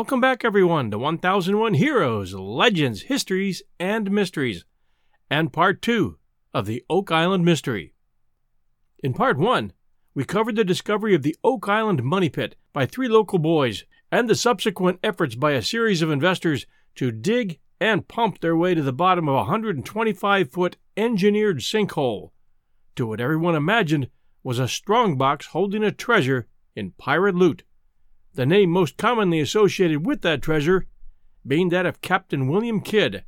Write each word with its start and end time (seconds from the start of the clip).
Welcome 0.00 0.22
back, 0.22 0.46
everyone, 0.46 0.90
to 0.92 0.98
1001 0.98 1.74
Heroes, 1.74 2.32
Legends, 2.32 3.02
Histories, 3.02 3.62
and 3.78 4.10
Mysteries, 4.10 4.64
and 5.28 5.52
part 5.52 5.82
two 5.82 6.16
of 6.54 6.64
the 6.64 6.82
Oak 6.88 7.12
Island 7.12 7.44
Mystery. 7.44 7.92
In 9.04 9.12
part 9.12 9.36
one, 9.36 9.74
we 10.14 10.24
covered 10.24 10.56
the 10.56 10.64
discovery 10.64 11.14
of 11.14 11.22
the 11.22 11.36
Oak 11.44 11.68
Island 11.68 12.02
Money 12.02 12.30
Pit 12.30 12.56
by 12.72 12.86
three 12.86 13.08
local 13.08 13.38
boys 13.38 13.84
and 14.10 14.26
the 14.26 14.34
subsequent 14.34 15.00
efforts 15.02 15.34
by 15.34 15.52
a 15.52 15.60
series 15.60 16.00
of 16.00 16.10
investors 16.10 16.64
to 16.94 17.12
dig 17.12 17.58
and 17.78 18.08
pump 18.08 18.40
their 18.40 18.56
way 18.56 18.74
to 18.74 18.82
the 18.82 18.94
bottom 18.94 19.28
of 19.28 19.34
a 19.34 19.38
125 19.40 20.50
foot 20.50 20.78
engineered 20.96 21.58
sinkhole 21.58 22.30
to 22.96 23.06
what 23.06 23.20
everyone 23.20 23.54
imagined 23.54 24.08
was 24.42 24.58
a 24.58 24.66
strongbox 24.66 25.48
holding 25.48 25.84
a 25.84 25.92
treasure 25.92 26.48
in 26.74 26.92
pirate 26.92 27.34
loot, 27.34 27.64
the 28.34 28.46
name 28.46 28.70
most 28.70 28.96
commonly 28.96 29.40
associated 29.40 30.06
with 30.06 30.22
that 30.22 30.42
treasure 30.42 30.86
being 31.46 31.70
that 31.70 31.86
of 31.86 32.00
Captain 32.00 32.48
William 32.48 32.80
Kidd, 32.80 33.24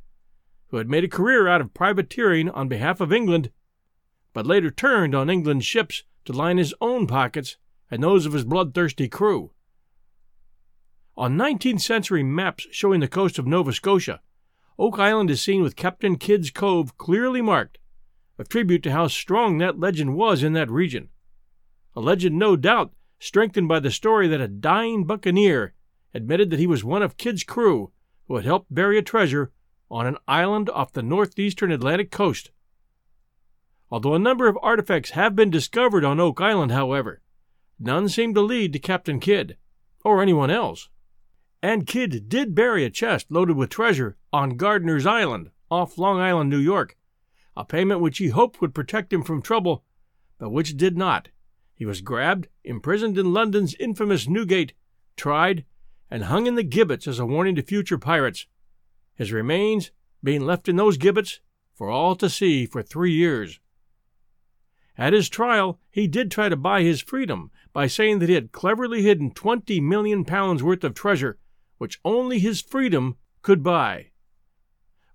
who 0.67 0.77
had 0.77 0.89
made 0.89 1.03
a 1.03 1.09
career 1.09 1.47
out 1.47 1.61
of 1.61 1.73
privateering 1.73 2.49
on 2.49 2.67
behalf 2.67 3.01
of 3.01 3.11
England, 3.11 3.51
but 4.33 4.47
later 4.47 4.71
turned 4.71 5.13
on 5.13 5.29
England's 5.29 5.65
ships 5.65 6.03
to 6.25 6.33
line 6.33 6.57
his 6.57 6.73
own 6.79 7.07
pockets 7.07 7.57
and 7.91 8.01
those 8.01 8.25
of 8.25 8.33
his 8.33 8.43
bloodthirsty 8.43 9.07
crew. 9.07 9.51
On 11.15 11.37
19th 11.37 11.81
century 11.81 12.23
maps 12.23 12.65
showing 12.71 12.99
the 12.99 13.07
coast 13.07 13.37
of 13.37 13.45
Nova 13.45 13.71
Scotia, 13.73 14.21
Oak 14.79 14.97
Island 14.97 15.29
is 15.29 15.41
seen 15.41 15.61
with 15.61 15.75
Captain 15.75 16.15
Kidd's 16.15 16.49
Cove 16.49 16.97
clearly 16.97 17.41
marked, 17.41 17.77
a 18.39 18.43
tribute 18.43 18.81
to 18.83 18.91
how 18.91 19.07
strong 19.07 19.59
that 19.59 19.79
legend 19.79 20.15
was 20.15 20.41
in 20.41 20.53
that 20.53 20.71
region. 20.71 21.09
A 21.95 21.99
legend, 21.99 22.39
no 22.39 22.55
doubt, 22.55 22.91
strengthened 23.23 23.69
by 23.69 23.79
the 23.79 23.89
story 23.89 24.27
that 24.27 24.41
a 24.41 24.47
dying 24.49 25.05
buccaneer 25.05 25.73
admitted 26.13 26.49
that 26.49 26.59
he 26.59 26.67
was 26.67 26.83
one 26.83 27.01
of 27.01 27.15
Kidd's 27.15 27.45
crew 27.45 27.89
who 28.27 28.35
had 28.35 28.43
helped 28.43 28.73
bury 28.73 28.97
a 28.97 29.01
treasure 29.01 29.51
on 29.89 30.05
an 30.05 30.17
island 30.27 30.69
off 30.69 30.91
the 30.91 31.01
northeastern 31.01 31.71
Atlantic 31.71 32.11
coast. 32.11 32.51
Although 33.89 34.15
a 34.15 34.19
number 34.19 34.49
of 34.49 34.57
artifacts 34.61 35.11
have 35.11 35.37
been 35.37 35.49
discovered 35.49 36.03
on 36.03 36.19
Oak 36.19 36.41
Island, 36.41 36.73
however, 36.73 37.21
none 37.79 38.09
seem 38.09 38.33
to 38.33 38.41
lead 38.41 38.73
to 38.73 38.79
Captain 38.79 39.21
Kidd, 39.21 39.55
or 40.03 40.21
anyone 40.21 40.49
else. 40.49 40.89
And 41.61 41.87
Kidd 41.87 42.27
did 42.27 42.53
bury 42.53 42.83
a 42.83 42.89
chest 42.89 43.27
loaded 43.29 43.55
with 43.55 43.69
treasure 43.69 44.17
on 44.33 44.57
Gardiner's 44.57 45.05
Island, 45.05 45.49
off 45.71 45.97
Long 45.97 46.19
Island, 46.19 46.49
New 46.49 46.57
York, 46.57 46.97
a 47.55 47.63
payment 47.63 48.01
which 48.01 48.17
he 48.17 48.27
hoped 48.27 48.59
would 48.59 48.75
protect 48.75 49.13
him 49.13 49.23
from 49.23 49.41
trouble, 49.41 49.85
but 50.37 50.49
which 50.49 50.75
did 50.75 50.97
not. 50.97 51.29
He 51.75 51.85
was 51.85 52.01
grabbed, 52.01 52.47
imprisoned 52.63 53.17
in 53.17 53.33
London's 53.33 53.75
infamous 53.75 54.27
Newgate, 54.27 54.73
tried, 55.17 55.65
and 56.09 56.25
hung 56.25 56.47
in 56.47 56.55
the 56.55 56.63
gibbets 56.63 57.07
as 57.07 57.19
a 57.19 57.25
warning 57.25 57.55
to 57.55 57.63
future 57.63 57.97
pirates, 57.97 58.45
his 59.15 59.31
remains 59.31 59.91
being 60.23 60.41
left 60.41 60.69
in 60.69 60.75
those 60.75 60.97
gibbets 60.97 61.39
for 61.73 61.89
all 61.89 62.15
to 62.15 62.29
see 62.29 62.65
for 62.65 62.81
three 62.81 63.11
years. 63.11 63.59
At 64.97 65.13
his 65.13 65.27
trial, 65.27 65.79
he 65.89 66.07
did 66.07 66.29
try 66.29 66.49
to 66.49 66.55
buy 66.55 66.83
his 66.83 67.01
freedom 67.01 67.49
by 67.73 67.87
saying 67.87 68.19
that 68.19 68.29
he 68.29 68.35
had 68.35 68.51
cleverly 68.51 69.01
hidden 69.01 69.31
twenty 69.31 69.81
million 69.81 70.23
pounds 70.23 70.61
worth 70.61 70.83
of 70.83 70.93
treasure, 70.93 71.39
which 71.79 71.99
only 72.05 72.37
his 72.37 72.61
freedom 72.61 73.17
could 73.41 73.63
buy. 73.63 74.11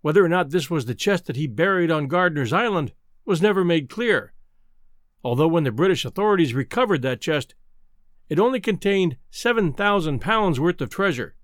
Whether 0.01 0.25
or 0.25 0.29
not 0.29 0.51
this 0.51 0.69
was 0.69 0.87
the 0.87 0.95
chest 0.95 1.27
that 1.27 1.37
he 1.37 1.47
buried 1.47 1.91
on 1.91 2.09
Gardiner's 2.09 2.53
Island 2.53 2.93
was 3.25 3.41
never 3.41 3.65
made 3.65 3.89
clear, 3.89 4.33
although 5.29 5.47
when 5.47 5.65
the 5.65 5.71
British 5.71 6.07
authorities 6.07 6.55
recovered 6.55 7.03
that 7.03 7.21
chest, 7.21 7.55
it 8.31 8.41
only 8.41 8.59
contained 8.59 9.19
seven 9.31 9.75
thousand 9.75 10.21
pounds 10.21 10.59
worth 10.59 10.81
of 10.81 10.89
treasure, 10.89 11.35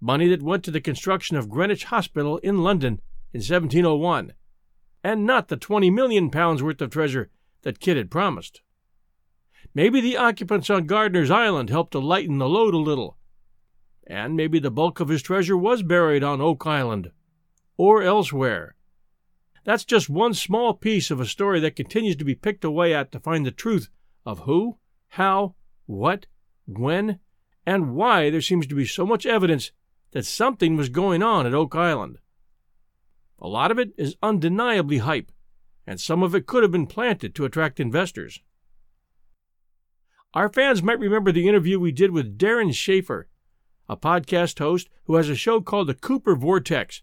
money 0.00 0.26
that 0.28 0.42
went 0.42 0.64
to 0.64 0.70
the 0.70 0.80
construction 0.80 1.36
of 1.36 1.50
Greenwich 1.50 1.84
Hospital 1.84 2.38
in 2.38 2.62
London 2.62 3.02
in 3.34 3.40
1701, 3.40 4.32
and 5.02 5.26
not 5.26 5.48
the 5.48 5.58
twenty 5.58 5.90
million 5.90 6.30
pounds 6.30 6.62
worth 6.62 6.80
of 6.80 6.88
treasure 6.88 7.28
that 7.64 7.80
Kidd 7.80 7.98
had 7.98 8.10
promised. 8.10 8.62
Maybe 9.74 10.00
the 10.00 10.16
occupants 10.16 10.70
on 10.70 10.86
Gardiner's 10.86 11.30
Island 11.30 11.68
helped 11.68 11.92
to 11.92 11.98
lighten 11.98 12.38
the 12.38 12.48
load 12.48 12.72
a 12.72 12.78
little, 12.78 13.18
and 14.06 14.34
maybe 14.34 14.58
the 14.58 14.70
bulk 14.70 15.00
of 15.00 15.08
his 15.08 15.20
treasure 15.20 15.56
was 15.56 15.82
buried 15.82 16.24
on 16.24 16.40
Oak 16.40 16.66
Island 16.66 17.10
or 17.76 18.02
elsewhere. 18.02 18.74
That's 19.64 19.84
just 19.84 20.10
one 20.10 20.34
small 20.34 20.74
piece 20.74 21.10
of 21.10 21.20
a 21.20 21.26
story 21.26 21.58
that 21.60 21.76
continues 21.76 22.16
to 22.16 22.24
be 22.24 22.34
picked 22.34 22.64
away 22.64 22.94
at 22.94 23.10
to 23.12 23.20
find 23.20 23.46
the 23.46 23.50
truth 23.50 23.88
of 24.26 24.40
who, 24.40 24.76
how, 25.08 25.54
what, 25.86 26.26
when, 26.66 27.18
and 27.66 27.94
why 27.94 28.28
there 28.28 28.42
seems 28.42 28.66
to 28.66 28.74
be 28.74 28.84
so 28.84 29.06
much 29.06 29.24
evidence 29.24 29.72
that 30.12 30.26
something 30.26 30.76
was 30.76 30.90
going 30.90 31.22
on 31.22 31.46
at 31.46 31.54
Oak 31.54 31.74
Island. 31.74 32.18
A 33.38 33.48
lot 33.48 33.70
of 33.70 33.78
it 33.78 33.92
is 33.96 34.16
undeniably 34.22 34.98
hype, 34.98 35.32
and 35.86 36.00
some 36.00 36.22
of 36.22 36.34
it 36.34 36.46
could 36.46 36.62
have 36.62 36.72
been 36.72 36.86
planted 36.86 37.34
to 37.34 37.44
attract 37.44 37.80
investors. 37.80 38.40
Our 40.34 40.48
fans 40.48 40.82
might 40.82 40.98
remember 40.98 41.32
the 41.32 41.48
interview 41.48 41.78
we 41.78 41.92
did 41.92 42.10
with 42.10 42.38
Darren 42.38 42.74
Schaefer, 42.74 43.28
a 43.88 43.96
podcast 43.96 44.58
host 44.58 44.88
who 45.04 45.14
has 45.16 45.28
a 45.28 45.36
show 45.36 45.60
called 45.60 45.86
The 45.86 45.94
Cooper 45.94 46.34
Vortex, 46.34 47.02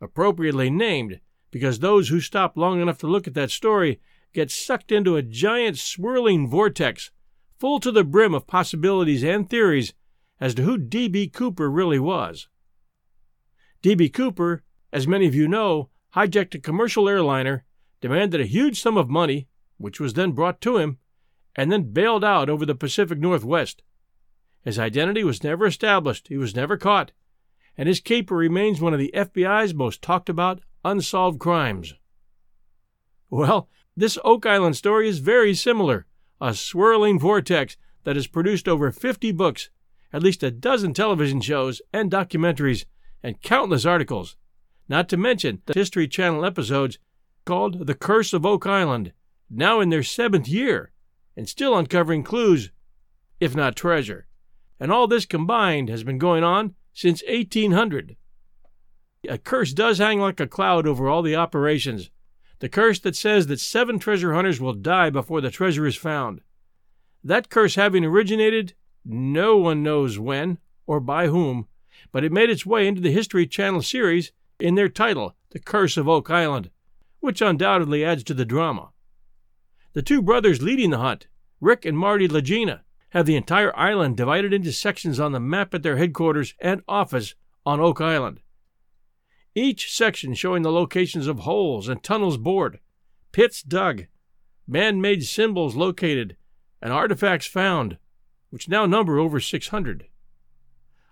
appropriately 0.00 0.70
named 0.70 1.20
because 1.50 1.78
those 1.78 2.08
who 2.08 2.20
stop 2.20 2.56
long 2.56 2.80
enough 2.80 2.98
to 2.98 3.06
look 3.06 3.26
at 3.26 3.34
that 3.34 3.50
story 3.50 4.00
get 4.32 4.50
sucked 4.50 4.92
into 4.92 5.16
a 5.16 5.22
giant 5.22 5.78
swirling 5.78 6.48
vortex 6.48 7.10
full 7.58 7.80
to 7.80 7.90
the 7.90 8.04
brim 8.04 8.34
of 8.34 8.46
possibilities 8.46 9.24
and 9.24 9.50
theories 9.50 9.92
as 10.40 10.54
to 10.54 10.62
who 10.62 10.78
D.B. 10.78 11.28
Cooper 11.28 11.70
really 11.70 11.98
was. 11.98 12.48
D.B. 13.82 14.08
Cooper, 14.08 14.62
as 14.92 15.06
many 15.06 15.26
of 15.26 15.34
you 15.34 15.46
know, 15.46 15.90
hijacked 16.14 16.54
a 16.54 16.58
commercial 16.58 17.08
airliner 17.08 17.64
demanded 18.00 18.40
a 18.40 18.46
huge 18.46 18.80
sum 18.80 18.96
of 18.96 19.10
money, 19.10 19.48
which 19.76 20.00
was 20.00 20.14
then 20.14 20.32
brought 20.32 20.60
to 20.62 20.78
him, 20.78 20.98
and 21.54 21.70
then 21.70 21.92
bailed 21.92 22.24
out 22.24 22.48
over 22.48 22.64
the 22.64 22.74
Pacific 22.74 23.18
Northwest. 23.18 23.82
His 24.62 24.78
identity 24.78 25.24
was 25.24 25.44
never 25.44 25.66
established, 25.66 26.28
he 26.28 26.36
was 26.36 26.54
never 26.54 26.76
caught, 26.76 27.12
and 27.76 27.88
his 27.88 28.00
caper 28.00 28.36
remains 28.36 28.80
one 28.80 28.92
of 28.92 28.98
the 28.98 29.12
FBI's 29.14 29.74
most 29.74 30.02
talked 30.02 30.28
about 30.28 30.60
unsolved 30.84 31.38
crimes. 31.38 31.94
Well, 33.28 33.68
this 33.96 34.18
Oak 34.24 34.46
Island 34.46 34.76
story 34.76 35.08
is 35.08 35.18
very 35.18 35.54
similar 35.54 36.06
a 36.40 36.54
swirling 36.54 37.18
vortex 37.18 37.76
that 38.04 38.16
has 38.16 38.26
produced 38.26 38.66
over 38.66 38.90
50 38.90 39.32
books, 39.32 39.68
at 40.12 40.22
least 40.22 40.42
a 40.42 40.50
dozen 40.50 40.94
television 40.94 41.40
shows 41.40 41.82
and 41.92 42.10
documentaries, 42.10 42.86
and 43.22 43.42
countless 43.42 43.84
articles, 43.84 44.36
not 44.88 45.08
to 45.10 45.16
mention 45.16 45.60
the 45.66 45.74
History 45.74 46.08
Channel 46.08 46.44
episodes 46.44 46.98
called 47.44 47.86
The 47.86 47.94
Curse 47.94 48.32
of 48.32 48.46
Oak 48.46 48.66
Island, 48.66 49.12
now 49.50 49.80
in 49.80 49.90
their 49.90 50.02
seventh 50.02 50.48
year, 50.48 50.92
and 51.36 51.48
still 51.48 51.76
uncovering 51.76 52.22
clues, 52.22 52.70
if 53.38 53.54
not 53.54 53.76
treasure. 53.76 54.26
And 54.78 54.90
all 54.90 55.06
this 55.06 55.26
combined 55.26 55.90
has 55.90 56.04
been 56.04 56.18
going 56.18 56.42
on 56.42 56.74
since 56.94 57.22
1800. 57.28 58.16
A 59.28 59.38
curse 59.38 59.72
does 59.72 59.98
hang 59.98 60.20
like 60.20 60.40
a 60.40 60.46
cloud 60.46 60.86
over 60.86 61.08
all 61.08 61.22
the 61.22 61.36
operations. 61.36 62.10
The 62.58 62.68
curse 62.68 62.98
that 63.00 63.16
says 63.16 63.46
that 63.46 63.60
seven 63.60 63.98
treasure 63.98 64.34
hunters 64.34 64.60
will 64.60 64.72
die 64.72 65.10
before 65.10 65.40
the 65.40 65.50
treasure 65.50 65.86
is 65.86 65.96
found. 65.96 66.40
That 67.22 67.50
curse 67.50 67.74
having 67.74 68.04
originated, 68.04 68.74
no 69.04 69.56
one 69.56 69.82
knows 69.82 70.18
when 70.18 70.58
or 70.86 71.00
by 71.00 71.28
whom, 71.28 71.68
but 72.12 72.24
it 72.24 72.32
made 72.32 72.50
its 72.50 72.66
way 72.66 72.86
into 72.86 73.00
the 73.00 73.12
History 73.12 73.46
Channel 73.46 73.82
series 73.82 74.32
in 74.58 74.74
their 74.74 74.88
title, 74.88 75.36
The 75.50 75.58
Curse 75.58 75.96
of 75.96 76.08
Oak 76.08 76.30
Island 76.30 76.70
which 77.20 77.42
undoubtedly 77.42 78.04
adds 78.04 78.24
to 78.24 78.34
the 78.34 78.44
drama. 78.44 78.90
The 79.92 80.02
two 80.02 80.22
brothers 80.22 80.62
leading 80.62 80.90
the 80.90 80.98
hunt, 80.98 81.28
Rick 81.60 81.84
and 81.84 81.96
Marty 81.96 82.26
Lagina, 82.26 82.80
have 83.10 83.26
the 83.26 83.36
entire 83.36 83.76
island 83.76 84.16
divided 84.16 84.52
into 84.52 84.72
sections 84.72 85.20
on 85.20 85.32
the 85.32 85.40
map 85.40 85.74
at 85.74 85.82
their 85.82 85.96
headquarters 85.96 86.54
and 86.60 86.82
office 86.88 87.34
on 87.66 87.80
Oak 87.80 88.00
Island. 88.00 88.40
Each 89.54 89.92
section 89.92 90.34
showing 90.34 90.62
the 90.62 90.72
locations 90.72 91.26
of 91.26 91.40
holes 91.40 91.88
and 91.88 92.02
tunnels 92.02 92.36
bored, 92.36 92.78
pits 93.32 93.62
dug, 93.62 94.06
man 94.66 95.00
made 95.00 95.24
symbols 95.24 95.74
located, 95.74 96.36
and 96.80 96.92
artifacts 96.92 97.46
found, 97.46 97.98
which 98.50 98.68
now 98.68 98.86
number 98.86 99.18
over 99.18 99.40
600. 99.40 100.06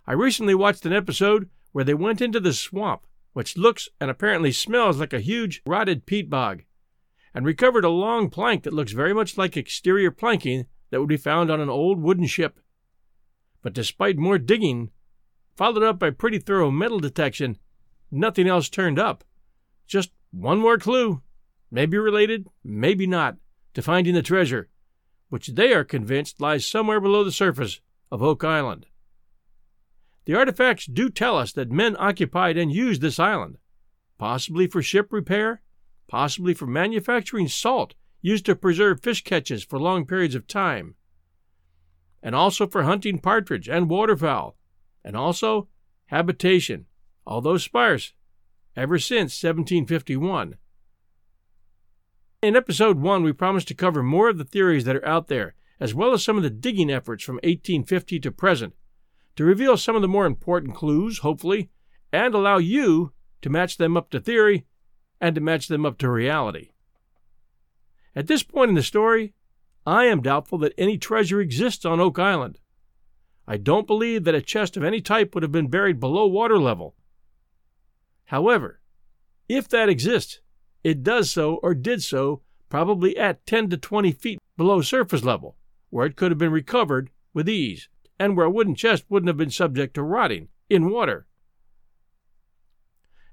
I 0.07 0.13
recently 0.13 0.55
watched 0.55 0.87
an 0.87 0.93
episode 0.93 1.51
where 1.73 1.85
they 1.85 1.95
went 1.95 2.21
into 2.21 2.41
the 2.41 2.53
swamp 2.53 3.05
which 3.39 3.57
looks 3.57 3.89
and 4.01 4.11
apparently 4.11 4.51
smells 4.51 4.99
like 4.99 5.13
a 5.13 5.21
huge 5.21 5.63
rotted 5.65 6.07
peat 6.07 6.29
bog, 6.29 6.65
and 7.33 7.47
recovered 7.47 7.85
a 7.85 7.89
long 7.89 8.29
plank 8.29 8.65
that 8.65 8.73
looks 8.73 8.91
very 8.91 9.15
much 9.15 9.39
like 9.39 9.57
exterior 9.57 10.11
planking 10.11 10.67
that 10.91 10.99
would 10.99 11.09
be 11.09 11.17
found 11.17 11.49
on 11.49 11.61
an 11.61 11.69
old 11.69 12.01
wooden 12.01 12.27
ship. 12.27 12.59
But 13.63 13.75
despite 13.75 14.19
more 14.19 14.39
digging, 14.39 14.91
followed 15.55 15.85
up 15.85 16.01
by 16.01 16.11
pretty 16.11 16.41
thorough 16.41 16.73
metal 16.73 16.99
detection, 16.99 17.59
nothing 18.11 18.49
else 18.49 18.69
turned 18.69 18.99
up. 18.99 19.25
Just 19.87 20.11
one 20.31 20.59
more 20.59 20.79
clue, 20.79 21.23
maybe 21.71 21.97
related, 21.97 22.47
maybe 22.63 23.07
not, 23.07 23.37
to 23.75 23.83
finding 23.83 24.15
the 24.15 24.23
treasure, 24.23 24.69
which 25.29 25.49
they 25.49 25.73
are 25.73 25.85
convinced 25.85 26.41
lies 26.41 26.67
somewhere 26.67 27.01
below 27.01 27.25
the 27.25 27.33
surface 27.33 27.81
of 28.11 28.23
Oak 28.23 28.45
Island. 28.45 28.87
The 30.25 30.35
artifacts 30.35 30.87
do 30.87 31.09
tell 31.09 31.39
us 31.39 31.53
that 31.53 31.71
men 31.71 31.97
occupied 31.99 32.59
and 32.59 32.71
used 32.71 33.01
this 33.01 33.19
island, 33.19 33.57
possibly 34.19 34.67
for 34.67 34.83
ship 34.83 35.11
repair, 35.11 35.63
possibly 36.07 36.55
for 36.55 36.67
manufacturing 36.67 37.49
salt 37.49 37.95
used 38.21 38.45
to 38.47 38.57
preserve 38.57 39.01
fish 39.01 39.23
catches 39.25 39.63
for 39.65 39.79
long 39.79 40.05
periods 40.05 40.35
of 40.35 40.47
time, 40.47 40.97
and 42.23 42.35
also 42.35 42.67
for 42.67 42.83
hunting 42.83 43.19
partridge 43.19 43.69
and 43.69 43.89
waterfowl, 43.89 44.57
and 45.05 45.17
also 45.17 45.69
habitation, 46.07 46.87
although 47.29 47.59
sparse, 47.59 48.15
ever 48.75 48.99
since 48.99 49.43
1751. 49.43 50.57
In 52.41 52.57
episode 52.57 52.99
1, 52.99 53.23
we 53.23 53.33
promised 53.33 53.69
to 53.69 53.75
cover 53.75 54.03
more 54.03 54.29
of 54.29 54.39
the 54.39 54.45
theories 54.45 54.85
that 54.85 54.97
are 54.97 55.07
out 55.07 55.29
there, 55.29 55.55
as 55.79 55.95
well 55.95 56.13
as 56.13 56.25
some 56.25 56.39
of 56.39 56.43
the 56.43 56.51
digging 56.51 56.91
efforts 56.91 57.23
from 57.23 57.37
1850 57.37 58.19
to 58.21 58.33
present, 58.33 58.75
to 59.37 59.45
reveal 59.45 59.77
some 59.77 59.95
of 59.95 60.03
the 60.03 60.09
more 60.09 60.25
important 60.25 60.75
clues, 60.75 61.19
hopefully, 61.19 61.69
and 62.13 62.35
allow 62.35 62.57
you 62.57 63.13
to 63.43 63.51
match 63.51 63.77
them 63.77 63.97
up 63.97 64.11
to 64.11 64.21
theory 64.21 64.65
and 65.21 65.35
to 65.35 65.41
match 65.41 65.69
them 65.69 65.85
up 65.85 65.99
to 65.99 66.11
reality. 66.11 66.71
At 68.17 68.27
this 68.27 68.43
point 68.43 68.71
in 68.71 68.75
the 68.75 68.83
story, 68.83 69.35
I 69.87 70.05
am 70.07 70.23
doubtful 70.23 70.59
that 70.59 70.75
any 70.79 70.97
treasure 70.97 71.41
exists 71.41 71.85
on 71.85 72.01
Oak 72.01 72.19
Island. 72.19 72.59
I 73.47 73.59
don't 73.59 73.87
believe 73.87 74.25
that 74.25 74.35
a 74.35 74.43
chest 74.43 74.77
of 74.77 74.85
any 74.85 75.01
type 75.01 75.35
would 75.35 75.43
have 75.43 75.53
been 75.53 75.69
buried 75.69 76.01
below 76.01 76.27
water 76.27 76.59
level. 76.59 76.95
However, 78.29 78.81
if 79.49 79.69
that 79.69 79.89
exists, 79.89 80.41
it 80.85 81.03
does 81.03 81.31
so 81.31 81.55
or 81.63 81.75
did 81.75 82.03
so 82.03 82.43
probably 82.69 83.17
at 83.17 83.47
10 83.47 83.71
to 83.71 83.79
20 83.79 84.13
feet 84.13 84.39
below 84.55 84.83
surface 84.83 85.25
level, 85.25 85.57
where 85.89 86.05
it 86.05 86.15
could 86.15 86.31
have 86.31 86.39
been 86.39 86.53
recovered 86.53 87.09
with 87.33 87.49
ease, 87.49 87.89
and 88.19 88.37
where 88.37 88.45
a 88.45 88.51
wooden 88.51 88.75
chest 88.75 89.05
wouldn't 89.09 89.29
have 89.29 89.39
been 89.39 89.51
subject 89.51 89.95
to 89.95 90.03
rotting 90.03 90.49
in 90.69 90.91
water. 90.91 91.27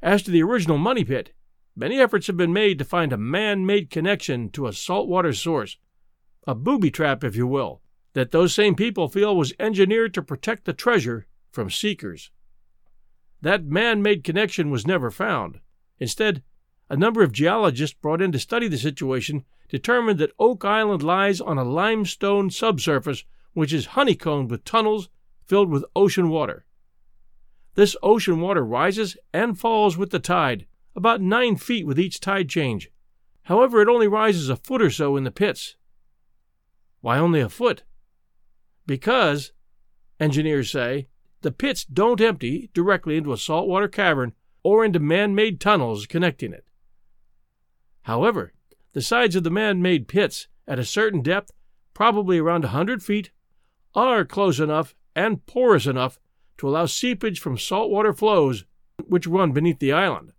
As 0.02 0.24
to 0.24 0.32
the 0.32 0.44
original 0.44 0.78
money 0.78 1.04
pit, 1.04 1.34
many 1.76 2.00
efforts 2.00 2.28
have 2.28 2.38
been 2.38 2.54
made 2.54 2.80
to 2.80 2.86
find 2.86 3.12
a 3.12 3.18
man 3.18 3.66
made 3.66 3.90
connection 3.90 4.50
to 4.52 4.66
a 4.66 4.72
saltwater 4.72 5.34
source, 5.34 5.78
a 6.48 6.56
booby 6.56 6.90
trap, 6.90 7.22
if 7.22 7.36
you 7.36 7.48
will, 7.48 7.82
that 8.14 8.32
those 8.32 8.56
same 8.56 8.76
people 8.76 9.10
feel 9.10 9.36
was 9.36 9.52
engineered 9.60 10.14
to 10.14 10.22
protect 10.22 10.64
the 10.64 10.74
treasure 10.74 11.28
from 11.52 11.70
seekers. 11.70 12.32
That 13.46 13.64
man 13.64 14.02
made 14.02 14.24
connection 14.24 14.72
was 14.72 14.88
never 14.88 15.12
found. 15.12 15.60
Instead, 16.00 16.42
a 16.90 16.98
number 16.98 17.22
of 17.22 17.32
geologists 17.32 17.96
brought 17.96 18.20
in 18.20 18.32
to 18.32 18.40
study 18.40 18.68
the 18.68 18.76
situation 18.76 19.46
determined 19.70 20.18
that 20.18 20.32
Oak 20.40 20.66
Island 20.66 21.04
lies 21.04 21.40
on 21.40 21.60
a 21.60 21.64
limestone 21.64 22.50
subsurface 22.50 23.24
which 23.54 23.72
is 23.72 23.94
honeycombed 23.94 24.50
with 24.50 24.64
tunnels 24.64 25.10
filled 25.46 25.70
with 25.70 25.86
ocean 25.96 26.30
water. 26.30 26.66
This 27.76 27.96
ocean 28.02 28.42
water 28.42 28.66
rises 28.66 29.16
and 29.32 29.60
falls 29.60 29.96
with 29.96 30.10
the 30.10 30.18
tide, 30.18 30.66
about 30.96 31.22
nine 31.22 31.56
feet 31.56 31.86
with 31.86 32.00
each 32.00 32.20
tide 32.20 32.50
change. 32.50 32.90
However, 33.44 33.80
it 33.80 33.88
only 33.88 34.08
rises 34.08 34.50
a 34.50 34.56
foot 34.56 34.82
or 34.82 34.90
so 34.90 35.18
in 35.18 35.24
the 35.24 35.30
pits. 35.30 35.76
Why 37.02 37.20
only 37.20 37.42
a 37.42 37.50
foot? 37.50 37.84
Because, 38.88 39.52
engineers 40.20 40.72
say, 40.72 41.10
the 41.46 41.52
pits 41.52 41.86
don't 41.86 42.22
empty 42.22 42.72
directly 42.74 43.18
into 43.18 43.32
a 43.32 43.38
saltwater 43.38 43.88
cavern 43.88 44.34
or 44.64 44.84
into 44.84 44.98
man 44.98 45.36
made 45.36 45.62
tunnels 45.62 46.08
connecting 46.08 46.52
it. 46.52 46.66
However, 48.02 48.52
the 48.94 49.02
sides 49.04 49.36
of 49.36 49.44
the 49.44 49.52
man 49.52 49.80
made 49.80 50.08
pits 50.08 50.48
at 50.68 50.80
a 50.80 50.84
certain 50.84 51.22
depth, 51.22 51.52
probably 51.94 52.40
around 52.40 52.64
a 52.66 52.70
hundred 52.70 53.04
feet, 53.04 53.30
are 53.94 54.26
close 54.26 54.60
enough 54.60 54.96
and 55.16 55.46
porous 55.46 55.86
enough 55.86 56.18
to 56.58 56.68
allow 56.68 56.88
seepage 56.88 57.40
from 57.40 57.60
saltwater 57.60 58.12
flows 58.12 58.66
which 59.06 59.28
run 59.28 59.52
beneath 59.52 59.78
the 59.78 59.94
island. 59.94 60.32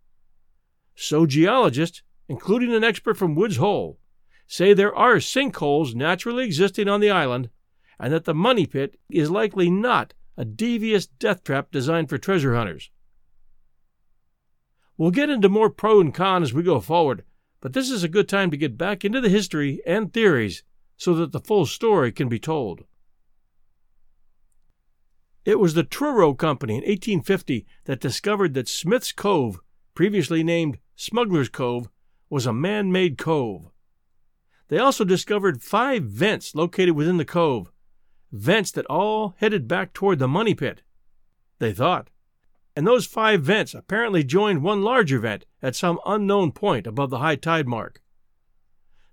So 0.97 1.25
geologists, 1.25 2.03
including 2.27 2.75
an 2.75 2.83
expert 2.83 3.17
from 3.17 3.37
Woods 3.37 3.59
Hole, 3.59 4.01
say 4.49 4.75
there 4.75 4.93
are 4.93 5.19
sinkholes 5.19 5.95
naturally 5.95 6.45
existing 6.45 6.89
on 6.89 6.99
the 6.99 7.11
island, 7.11 7.49
and 8.01 8.13
that 8.13 8.25
the 8.25 8.35
money 8.35 8.67
pit 8.67 8.99
is 9.09 9.31
likely 9.31 9.71
not 9.71 10.13
a 10.37 10.45
devious 10.45 11.07
death 11.07 11.45
trap 11.45 11.71
designed 11.71 12.09
for 12.09 12.19
treasure 12.19 12.55
hunters. 12.55 12.91
We'll 14.97 15.11
get 15.11 15.31
into 15.31 15.49
more 15.49 15.71
pro 15.71 16.01
and 16.01 16.15
con 16.15 16.43
as 16.43 16.55
we 16.55 16.63
go 16.63 16.81
forward, 16.81 17.25
but 17.61 17.73
this 17.73 17.91
is 17.91 18.03
a 18.03 18.09
good 18.09 18.29
time 18.29 18.51
to 18.51 18.57
get 18.57 18.79
back 18.79 19.05
into 19.05 19.21
the 19.21 19.29
history 19.29 19.81
and 19.87 20.13
theories 20.13 20.63
so 20.97 21.15
that 21.15 21.33
the 21.33 21.41
full 21.41 21.67
story 21.67 22.13
can 22.13 22.29
be 22.29 22.39
told. 22.39 22.85
It 25.45 25.61
was 25.61 25.75
the 25.75 25.85
Truro 25.85 26.35
Company 26.35 26.75
in 26.75 26.81
1850 26.81 27.67
that 27.85 28.01
discovered 28.01 28.55
that 28.55 28.69
Smith's 28.69 29.13
Cove, 29.13 29.61
previously 29.95 30.43
named 30.43 30.79
Smuggler's 30.97 31.49
Cove, 31.49 31.89
was 32.29 32.47
a 32.47 32.53
man 32.53 32.91
made 32.91 33.17
cove. 33.17 33.71
They 34.69 34.79
also 34.79 35.05
discovered 35.05 35.63
five 35.63 36.03
vents 36.03 36.55
located 36.57 36.97
within 36.97 37.19
the 37.19 37.25
cove, 37.25 37.71
vents 38.33 38.71
that 38.73 38.87
all 38.87 39.35
headed 39.39 39.69
back 39.69 39.93
toward 39.93 40.19
the 40.19 40.29
money 40.29 40.55
pit, 40.55 40.83
they 41.59 41.73
thought. 41.73 42.11
And 42.75 42.87
those 42.87 43.07
five 43.07 43.43
vents 43.43 43.73
apparently 43.73 44.23
joined 44.23 44.63
one 44.63 44.83
larger 44.83 45.19
vent 45.19 45.47
at 45.63 45.75
some 45.75 45.99
unknown 46.05 46.53
point 46.53 46.87
above 46.87 47.11
the 47.11 47.19
high 47.19 47.37
tide 47.37 47.67
mark. 47.67 48.03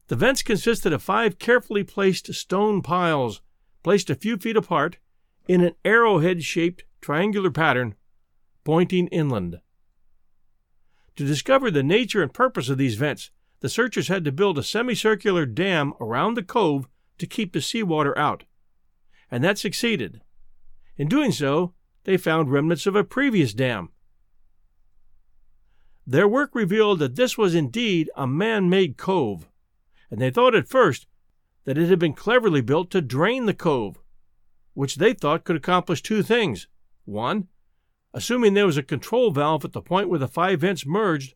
The 0.08 0.18
vents 0.18 0.44
consisted 0.44 0.92
of 0.92 1.02
five 1.02 1.40
carefully 1.40 1.84
placed 1.84 2.34
stone 2.34 2.82
piles, 2.82 3.42
placed 3.84 4.10
a 4.10 4.16
few 4.16 4.38
feet 4.38 4.58
apart 4.58 4.98
in 5.48 5.62
an 5.62 5.76
arrowhead 5.86 6.44
shaped 6.44 6.84
triangular 7.02 7.52
pattern 7.52 7.96
pointing 8.64 9.08
inland. 9.08 9.60
To 11.16 11.26
discover 11.26 11.70
the 11.70 11.84
nature 11.84 12.24
and 12.24 12.34
purpose 12.34 12.70
of 12.70 12.78
these 12.78 12.96
vents, 12.96 13.30
the 13.60 13.70
searchers 13.70 14.08
had 14.08 14.26
to 14.26 14.32
build 14.32 14.58
a 14.58 14.64
semicircular 14.64 15.46
dam 15.46 15.94
around 16.02 16.34
the 16.34 16.44
cove 16.44 16.88
to 17.18 17.28
keep 17.28 17.54
the 17.54 17.62
seawater 17.62 18.18
out. 18.18 18.44
And 19.34 19.44
that 19.44 19.58
succeeded. 19.58 20.22
In 20.96 21.08
doing 21.08 21.32
so, 21.32 21.74
they 22.04 22.18
found 22.18 22.52
remnants 22.52 22.86
of 22.86 22.96
a 22.96 23.04
previous 23.04 23.52
dam. 23.52 23.90
Their 26.06 26.28
work 26.28 26.54
revealed 26.54 27.00
that 27.00 27.16
this 27.16 27.36
was 27.36 27.56
indeed 27.56 28.12
a 28.16 28.28
man 28.28 28.70
made 28.70 28.96
cove, 28.96 29.50
and 30.12 30.22
they 30.22 30.30
thought 30.30 30.54
at 30.54 30.68
first 30.70 31.08
that 31.66 31.80
it 31.80 31.90
had 31.90 31.98
been 31.98 32.14
cleverly 32.14 32.62
built 32.62 32.92
to 32.92 33.02
drain 33.02 33.48
the 33.48 33.56
cove 33.56 33.98
which 34.76 34.98
they 34.98 35.14
thought 35.16 35.46
could 35.46 35.56
accomplish 35.56 36.04
two 36.04 36.22
things. 36.22 36.68
One, 37.06 37.48
assuming 38.14 38.54
there 38.54 38.68
was 38.68 38.78
a 38.78 38.84
control 38.84 39.32
valve 39.32 39.66
at 39.66 39.74
the 39.74 39.82
point 39.82 40.10
where 40.10 40.20
the 40.20 40.28
five 40.28 40.62
vents 40.62 40.86
merged, 40.86 41.34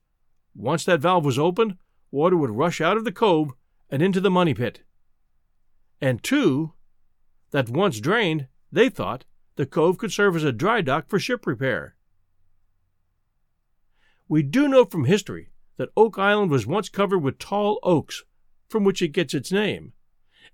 once 0.54 0.86
that 0.86 1.00
valve 1.00 1.26
was 1.26 1.40
opened, 1.40 1.78
water 2.12 2.38
would 2.38 2.52
rush 2.52 2.80
out 2.80 2.98
of 2.98 3.06
the 3.06 3.12
cove 3.12 3.54
and 3.90 4.04
into 4.04 4.22
the 4.22 4.30
money 4.30 4.54
pit. 4.54 4.84
And 6.00 6.22
two, 6.22 6.74
that 7.58 7.70
once 7.70 8.00
drained, 8.00 8.46
they 8.72 8.88
thought 8.88 9.26
the 9.56 9.66
cove 9.66 9.98
could 9.98 10.14
serve 10.14 10.36
as 10.36 10.44
a 10.44 10.52
dry 10.52 10.80
dock 10.80 11.10
for 11.10 11.18
ship 11.18 11.48
repair. 11.48 11.96
We 14.28 14.44
do 14.44 14.68
know 14.68 14.86
from 14.86 15.06
history 15.06 15.50
that 15.78 15.90
Oak 15.98 16.20
Island 16.20 16.52
was 16.52 16.68
once 16.68 16.88
covered 16.88 17.18
with 17.18 17.40
tall 17.40 17.80
oaks, 17.82 18.24
from 18.70 18.84
which 18.84 19.02
it 19.02 19.08
gets 19.08 19.34
its 19.34 19.52
name, 19.52 19.94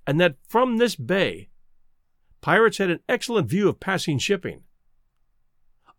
and 0.07 0.17
that 0.21 0.37
from 0.47 0.77
this 0.77 0.95
bay 0.95 1.49
pirates 2.39 2.77
had 2.77 2.89
an 2.89 3.01
excellent 3.09 3.49
view 3.49 3.67
of 3.67 3.81
passing 3.81 4.17
shipping. 4.17 4.63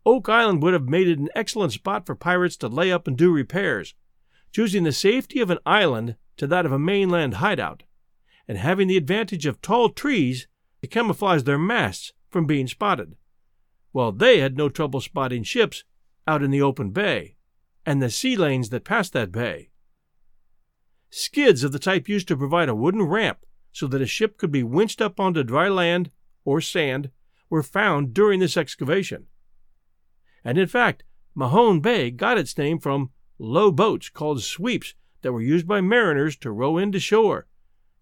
Oak 0.07 0.27
Island 0.27 0.63
would 0.63 0.73
have 0.73 0.89
made 0.89 1.07
it 1.07 1.19
an 1.19 1.29
excellent 1.35 1.73
spot 1.73 2.07
for 2.07 2.15
pirates 2.15 2.57
to 2.57 2.67
lay 2.67 2.91
up 2.91 3.07
and 3.07 3.15
do 3.15 3.31
repairs, 3.31 3.93
choosing 4.51 4.83
the 4.83 4.91
safety 4.91 5.39
of 5.39 5.51
an 5.51 5.59
island 5.67 6.15
to 6.37 6.47
that 6.47 6.65
of 6.65 6.71
a 6.71 6.79
mainland 6.79 7.35
hideout, 7.35 7.83
and 8.47 8.57
having 8.57 8.87
the 8.87 8.97
advantage 8.97 9.45
of 9.45 9.61
tall 9.61 9.89
trees 9.89 10.47
to 10.85 10.91
camouflage 10.91 11.43
their 11.43 11.57
masts 11.57 12.13
from 12.29 12.45
being 12.45 12.67
spotted, 12.67 13.15
while 13.91 14.11
they 14.11 14.39
had 14.39 14.55
no 14.55 14.69
trouble 14.69 15.01
spotting 15.01 15.41
ships 15.41 15.83
out 16.27 16.43
in 16.43 16.51
the 16.51 16.61
open 16.61 16.91
bay 16.91 17.35
and 17.85 18.01
the 18.01 18.09
sea 18.09 18.35
lanes 18.35 18.69
that 18.69 18.83
passed 18.83 19.13
that 19.13 19.31
bay. 19.31 19.69
Skids 21.09 21.63
of 21.63 21.71
the 21.71 21.79
type 21.79 22.07
used 22.07 22.27
to 22.27 22.37
provide 22.37 22.69
a 22.69 22.75
wooden 22.75 23.01
ramp 23.01 23.39
so 23.71 23.87
that 23.87 24.01
a 24.01 24.05
ship 24.05 24.37
could 24.37 24.51
be 24.51 24.63
winched 24.63 25.01
up 25.01 25.19
onto 25.19 25.43
dry 25.43 25.67
land 25.67 26.11
or 26.43 26.61
sand 26.61 27.09
were 27.49 27.63
found 27.63 28.13
during 28.13 28.39
this 28.39 28.57
excavation. 28.57 29.25
And 30.43 30.57
in 30.57 30.67
fact, 30.67 31.03
Mahone 31.33 31.79
Bay 31.79 32.11
got 32.11 32.37
its 32.37 32.57
name 32.57 32.79
from 32.79 33.09
low 33.39 33.71
boats 33.71 34.09
called 34.09 34.43
sweeps 34.43 34.93
that 35.23 35.33
were 35.33 35.41
used 35.41 35.67
by 35.67 35.81
mariners 35.81 36.35
to 36.37 36.51
row 36.51 36.77
into 36.77 36.99
shore, 36.99 37.47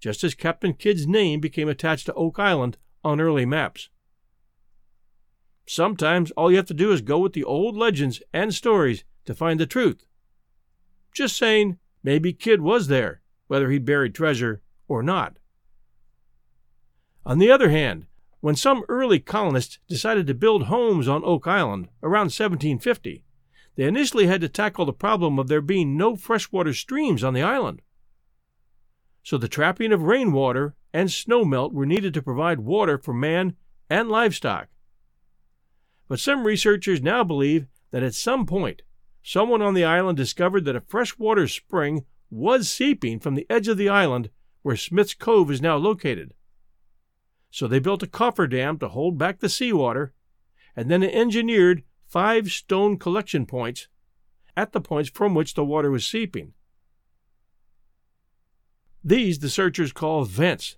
just 0.04 0.22
as 0.26 0.36
Captain 0.36 0.74
Kidd's 0.74 1.08
name 1.08 1.40
became 1.40 1.70
attached 1.70 2.08
to 2.08 2.14
Oak 2.16 2.38
Island 2.38 2.78
on 3.06 3.22
early 3.22 3.46
maps. 3.46 3.88
Sometimes 5.66 6.30
all 6.32 6.52
you 6.52 6.58
have 6.58 6.66
to 6.66 6.74
do 6.74 6.92
is 6.92 7.00
go 7.00 7.20
with 7.20 7.32
the 7.32 7.46
old 7.46 7.78
legends 7.78 8.22
and 8.34 8.54
stories 8.54 9.06
to 9.24 9.34
find 9.34 9.62
the 9.62 9.66
truth. 9.66 10.06
Just 11.16 11.38
saying, 11.38 11.78
maybe 12.04 12.34
Kidd 12.34 12.60
was 12.60 12.90
there, 12.90 13.22
whether 13.48 13.72
he 13.72 13.80
buried 13.80 14.14
treasure 14.14 14.62
or 14.90 15.02
not. 15.02 15.38
On 17.26 17.38
the 17.40 17.50
other 17.50 17.70
hand, 17.70 18.08
When 18.44 18.58
some 18.58 18.84
early 18.90 19.22
colonists 19.22 19.80
decided 19.88 20.28
to 20.28 20.34
build 20.34 20.64
homes 20.64 21.08
on 21.08 21.24
Oak 21.24 21.48
Island 21.48 21.88
around 22.02 22.26
1750, 22.26 23.24
they 23.78 23.84
initially 23.86 24.28
had 24.28 24.42
to 24.42 24.50
tackle 24.50 24.86
the 24.86 24.92
problem 24.92 25.40
of 25.40 25.48
there 25.48 25.62
being 25.62 25.96
no 25.96 26.18
freshwater 26.18 26.74
streams 26.74 27.24
on 27.24 27.34
the 27.34 27.42
island. 27.42 27.82
So 29.24 29.38
the 29.38 29.48
trapping 29.48 29.94
of 29.94 30.04
rainwater 30.04 30.76
and 30.94 31.10
snowmelt 31.10 31.72
were 31.74 31.86
needed 31.86 32.14
to 32.14 32.22
provide 32.22 32.60
water 32.60 32.98
for 32.98 33.14
man 33.14 33.56
and 33.90 34.10
livestock. 34.10 34.68
But 36.08 36.20
some 36.20 36.46
researchers 36.46 37.02
now 37.02 37.24
believe 37.24 37.68
that 37.92 38.04
at 38.04 38.14
some 38.14 38.46
point, 38.46 38.82
someone 39.24 39.62
on 39.62 39.74
the 39.74 39.86
island 39.86 40.18
discovered 40.18 40.66
that 40.66 40.76
a 40.76 40.82
freshwater 40.82 41.48
spring 41.48 42.06
was 42.30 42.70
seeping 42.70 43.20
from 43.20 43.36
the 43.36 43.48
edge 43.50 43.68
of 43.68 43.78
the 43.78 43.90
island 43.90 44.30
where 44.62 44.76
Smith's 44.76 45.14
Cove 45.14 45.50
is 45.50 45.62
now 45.62 45.78
located. 45.78 46.34
So 47.50 47.68
they 47.68 47.80
built 47.80 48.04
a 48.04 48.08
cofferdam 48.08 48.80
to 48.80 48.90
hold 48.90 49.18
back 49.18 49.40
the 49.40 49.50
seawater, 49.50 50.14
and 50.76 50.90
then 50.90 51.04
engineered 51.04 51.84
five 52.08 52.52
stone 52.52 52.98
collection 52.98 53.46
points 53.46 53.88
at 54.58 54.72
the 54.72 54.82
points 54.82 55.10
from 55.10 55.34
which 55.34 55.54
the 55.54 55.64
water 55.64 55.92
was 55.92 56.06
seeping. 56.06 56.54
These 59.04 59.40
the 59.40 59.50
searchers 59.50 59.92
call 59.92 60.24
vents. 60.24 60.78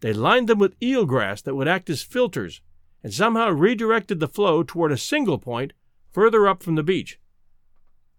They 0.00 0.12
lined 0.12 0.48
them 0.48 0.58
with 0.58 0.78
eelgrass 0.80 1.42
that 1.42 1.54
would 1.54 1.68
act 1.68 1.90
as 1.90 2.02
filters 2.02 2.60
and 3.02 3.12
somehow 3.12 3.50
redirected 3.50 4.20
the 4.20 4.28
flow 4.28 4.62
toward 4.62 4.92
a 4.92 4.96
single 4.96 5.38
point 5.38 5.72
further 6.10 6.46
up 6.46 6.62
from 6.62 6.74
the 6.74 6.82
beach, 6.82 7.18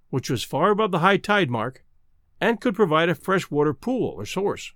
which 0.09 0.29
was 0.29 0.43
far 0.43 0.71
above 0.71 0.91
the 0.91 0.99
high 0.99 1.17
tide 1.17 1.49
mark 1.49 1.83
and 2.39 2.59
could 2.59 2.75
provide 2.75 3.09
a 3.09 3.15
freshwater 3.15 3.73
pool 3.73 4.13
or 4.17 4.25
source. 4.25 4.73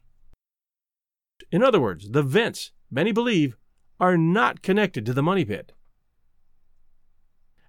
In 1.51 1.63
other 1.63 1.79
words, 1.79 2.11
the 2.11 2.23
vents, 2.23 2.71
many 2.89 3.11
believe, 3.11 3.57
are 3.99 4.17
not 4.17 4.61
connected 4.61 5.05
to 5.05 5.13
the 5.13 5.23
money 5.23 5.45
pit. 5.45 5.73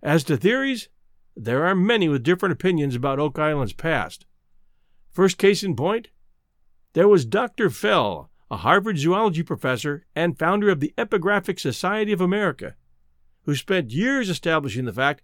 As 0.03 0.23
to 0.25 0.37
theories, 0.37 0.88
there 1.35 1.67
are 1.67 1.75
many 1.75 2.09
with 2.09 2.23
different 2.23 2.53
opinions 2.53 2.95
about 2.95 3.19
Oak 3.19 3.38
Island's 3.38 3.73
past. 3.73 4.26
First 5.11 5.38
case 5.38 5.62
in 5.62 5.75
point, 5.75 6.09
there 6.97 7.07
was 7.07 7.26
Dr. 7.26 7.69
Fell, 7.69 8.31
a 8.50 8.57
Harvard 8.57 8.97
zoology 8.97 9.43
professor 9.43 10.07
and 10.17 10.38
founder 10.38 10.71
of 10.71 10.81
the 10.81 10.95
Epigraphic 10.97 11.61
Society 11.61 12.11
of 12.11 12.23
America, 12.23 12.75
who 13.43 13.55
spent 13.55 13.91
years 13.91 14.31
establishing 14.31 14.87
the 14.87 14.95
fact 14.95 15.23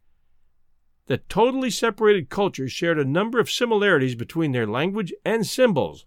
that 1.06 1.30
totally 1.30 1.70
separated 1.70 2.28
cultures 2.28 2.72
shared 2.72 2.98
a 2.98 3.06
number 3.06 3.40
of 3.40 3.50
similarities 3.50 4.14
between 4.14 4.52
their 4.52 4.66
language 4.66 5.14
and 5.24 5.46
symbols. 5.46 6.04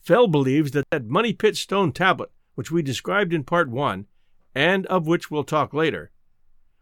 Fell 0.00 0.26
believes 0.26 0.72
that 0.72 0.90
that 0.90 1.06
money 1.06 1.32
pit 1.32 1.56
stone 1.56 1.92
tablet, 1.92 2.32
which 2.56 2.72
we 2.72 2.82
described 2.82 3.32
in 3.32 3.44
part 3.44 3.70
one, 3.70 4.06
and 4.52 4.84
of 4.86 5.06
which 5.06 5.30
we'll 5.30 5.44
talk 5.44 5.72
later, 5.72 6.10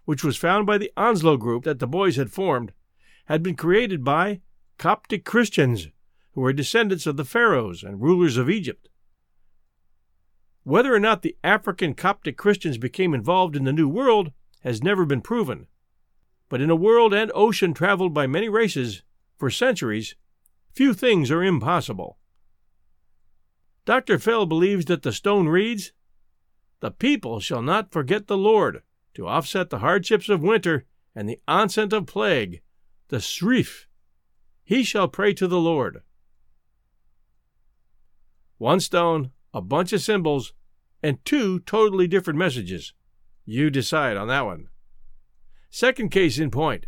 which 0.07 0.25
was 0.25 0.39
found 0.39 0.67
by 0.67 0.79
the 0.79 0.91
Onslow 0.97 1.37
group 1.37 1.65
that 1.65 1.81
the 1.81 1.87
boys 1.87 2.17
had 2.17 2.33
formed, 2.33 2.73
had 3.27 3.43
been 3.43 3.57
created 3.57 4.03
by 4.03 4.41
Coptic 4.79 5.27
Christians, 5.27 5.89
who 6.33 6.45
are 6.45 6.53
descendants 6.53 7.07
of 7.07 7.17
the 7.17 7.25
pharaohs 7.25 7.83
and 7.83 8.01
rulers 8.01 8.37
of 8.37 8.49
Egypt. 8.49 8.89
Whether 10.63 10.95
or 10.95 11.01
not 11.01 11.23
the 11.23 11.37
African 11.43 11.95
Coptic 11.95 12.37
Christians 12.37 12.79
became 12.79 13.15
involved 13.15 13.57
in 13.57 13.65
the 13.65 13.73
New 13.73 13.89
World 13.89 14.33
has 14.63 14.83
never 14.83 15.05
been 15.05 15.23
proven. 15.23 15.67
But 16.49 16.61
in 16.61 16.71
a 16.71 16.77
world 16.77 17.15
and 17.15 17.33
ocean 17.35 17.73
traveled 17.73 18.13
by 18.13 18.27
many 18.27 18.49
races 18.49 19.03
for 19.39 19.51
centuries, 19.51 20.15
few 20.75 20.93
things 20.95 21.31
are 21.31 21.43
impossible. 21.43 22.19
Dr. 23.85 24.19
Fell 24.19 24.47
believes 24.47 24.85
that 24.87 25.03
the 25.03 25.13
stone 25.13 25.49
reads, 25.49 25.93
The 26.81 26.91
people 26.91 27.41
shall 27.41 27.63
not 27.63 27.91
forget 27.91 28.27
the 28.27 28.37
Lord 28.37 28.83
to 29.15 29.27
offset 29.27 29.71
the 29.71 29.79
hardships 29.79 30.29
of 30.29 30.43
winter 30.43 30.85
and 31.15 31.29
the 31.29 31.41
onset 31.49 31.93
of 31.93 32.07
plague, 32.07 32.61
the 33.09 33.17
Shrif. 33.17 33.87
He 34.63 34.85
shall 34.85 35.09
pray 35.09 35.35
to 35.35 35.49
the 35.49 35.59
Lord. 35.59 36.03
One 38.61 38.81
stone, 38.81 39.31
a 39.55 39.63
bunch 39.63 39.95
of 39.95 40.03
symbols, 40.03 40.53
and 41.03 41.25
two 41.25 41.61
totally 41.61 42.07
different 42.07 42.39
messages. 42.39 42.93
You 43.47 43.71
decide 43.71 44.19
on 44.19 44.29
that 44.29 44.45
one. 44.45 44.69
Second 45.71 46.11
case 46.11 46.39
in 46.39 46.51
point. 46.51 46.85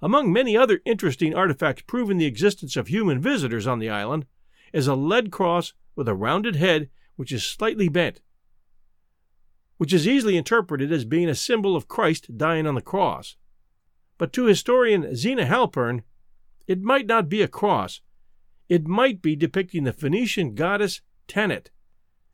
Among 0.00 0.32
many 0.32 0.56
other 0.56 0.80
interesting 0.84 1.34
artifacts 1.34 1.82
proving 1.84 2.18
the 2.18 2.26
existence 2.26 2.76
of 2.76 2.86
human 2.86 3.18
visitors 3.18 3.66
on 3.66 3.80
the 3.80 3.90
island 3.90 4.26
is 4.72 4.86
a 4.86 4.94
lead 4.94 5.32
cross 5.32 5.72
with 5.96 6.06
a 6.06 6.14
rounded 6.14 6.54
head 6.54 6.90
which 7.16 7.32
is 7.32 7.42
slightly 7.42 7.88
bent, 7.88 8.20
which 9.78 9.92
is 9.92 10.06
easily 10.06 10.36
interpreted 10.36 10.92
as 10.92 11.04
being 11.04 11.28
a 11.28 11.34
symbol 11.34 11.74
of 11.74 11.88
Christ 11.88 12.38
dying 12.38 12.68
on 12.68 12.76
the 12.76 12.80
cross. 12.80 13.34
But 14.16 14.32
to 14.34 14.44
historian 14.44 15.16
Zena 15.16 15.44
Halpern, 15.44 16.02
it 16.68 16.82
might 16.82 17.06
not 17.06 17.28
be 17.28 17.42
a 17.42 17.48
cross. 17.48 18.00
It 18.68 18.86
might 18.86 19.20
be 19.20 19.34
depicting 19.34 19.82
the 19.82 19.92
Phoenician 19.92 20.54
goddess 20.54 21.00
Tanit, 21.26 21.70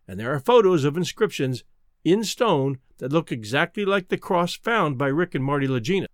and 0.06 0.18
there 0.18 0.32
are 0.32 0.40
photos 0.40 0.84
of 0.84 0.96
inscriptions 0.96 1.64
in 2.04 2.24
stone 2.24 2.78
that 2.98 3.12
look 3.12 3.30
exactly 3.30 3.84
like 3.84 4.08
the 4.08 4.18
cross 4.18 4.54
found 4.54 4.98
by 4.98 5.08
Rick 5.08 5.34
and 5.34 5.44
Marty 5.44 5.66
Lagina. 5.66 6.06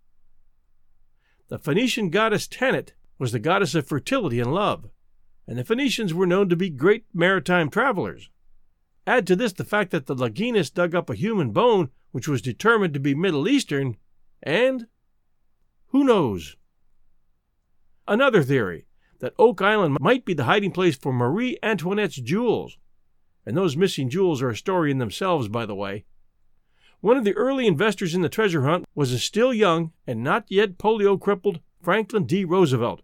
The 1.47 1.59
Phoenician 1.59 2.09
goddess 2.09 2.47
Tanit 2.47 2.93
was 3.17 3.31
the 3.31 3.39
goddess 3.39 3.75
of 3.75 3.87
fertility 3.87 4.39
and 4.39 4.53
love, 4.53 4.89
and 5.47 5.57
the 5.57 5.63
Phoenicians 5.63 6.13
were 6.13 6.27
known 6.27 6.47
to 6.49 6.55
be 6.55 6.69
great 6.69 7.05
maritime 7.13 7.69
travelers. 7.69 8.29
Add 9.07 9.25
to 9.27 9.35
this 9.35 9.53
the 9.53 9.65
fact 9.65 9.91
that 9.91 10.05
the 10.05 10.15
Laginas 10.15 10.71
dug 10.71 10.93
up 10.93 11.09
a 11.09 11.15
human 11.15 11.51
bone 11.51 11.89
which 12.11 12.27
was 12.27 12.41
determined 12.41 12.93
to 12.93 12.99
be 12.99 13.15
Middle 13.15 13.47
Eastern, 13.47 13.97
and 14.43 14.87
who 15.87 16.03
knows? 16.03 16.55
Another 18.07 18.43
theory 18.43 18.85
that 19.19 19.33
Oak 19.37 19.61
Island 19.61 19.97
might 19.99 20.25
be 20.25 20.33
the 20.33 20.45
hiding 20.45 20.71
place 20.71 20.95
for 20.95 21.13
Marie 21.13 21.57
Antoinette's 21.61 22.15
jewels, 22.15 22.77
and 23.45 23.55
those 23.55 23.77
missing 23.77 24.09
jewels 24.09 24.41
are 24.41 24.49
a 24.49 24.55
story 24.55 24.91
in 24.91 24.97
themselves, 24.97 25.47
by 25.47 25.65
the 25.65 25.75
way. 25.75 26.05
One 27.01 27.15
of 27.15 27.23
the 27.23 27.33
early 27.33 27.65
investors 27.65 28.13
in 28.13 28.21
the 28.21 28.29
treasure 28.29 28.63
hunt 28.63 28.85
was 28.93 29.11
a 29.11 29.19
still 29.19 29.53
young 29.53 29.93
and 30.05 30.23
not 30.23 30.45
yet 30.49 30.77
polio 30.77 31.19
crippled 31.19 31.61
Franklin 31.81 32.25
D. 32.25 32.43
Roosevelt, 32.43 33.01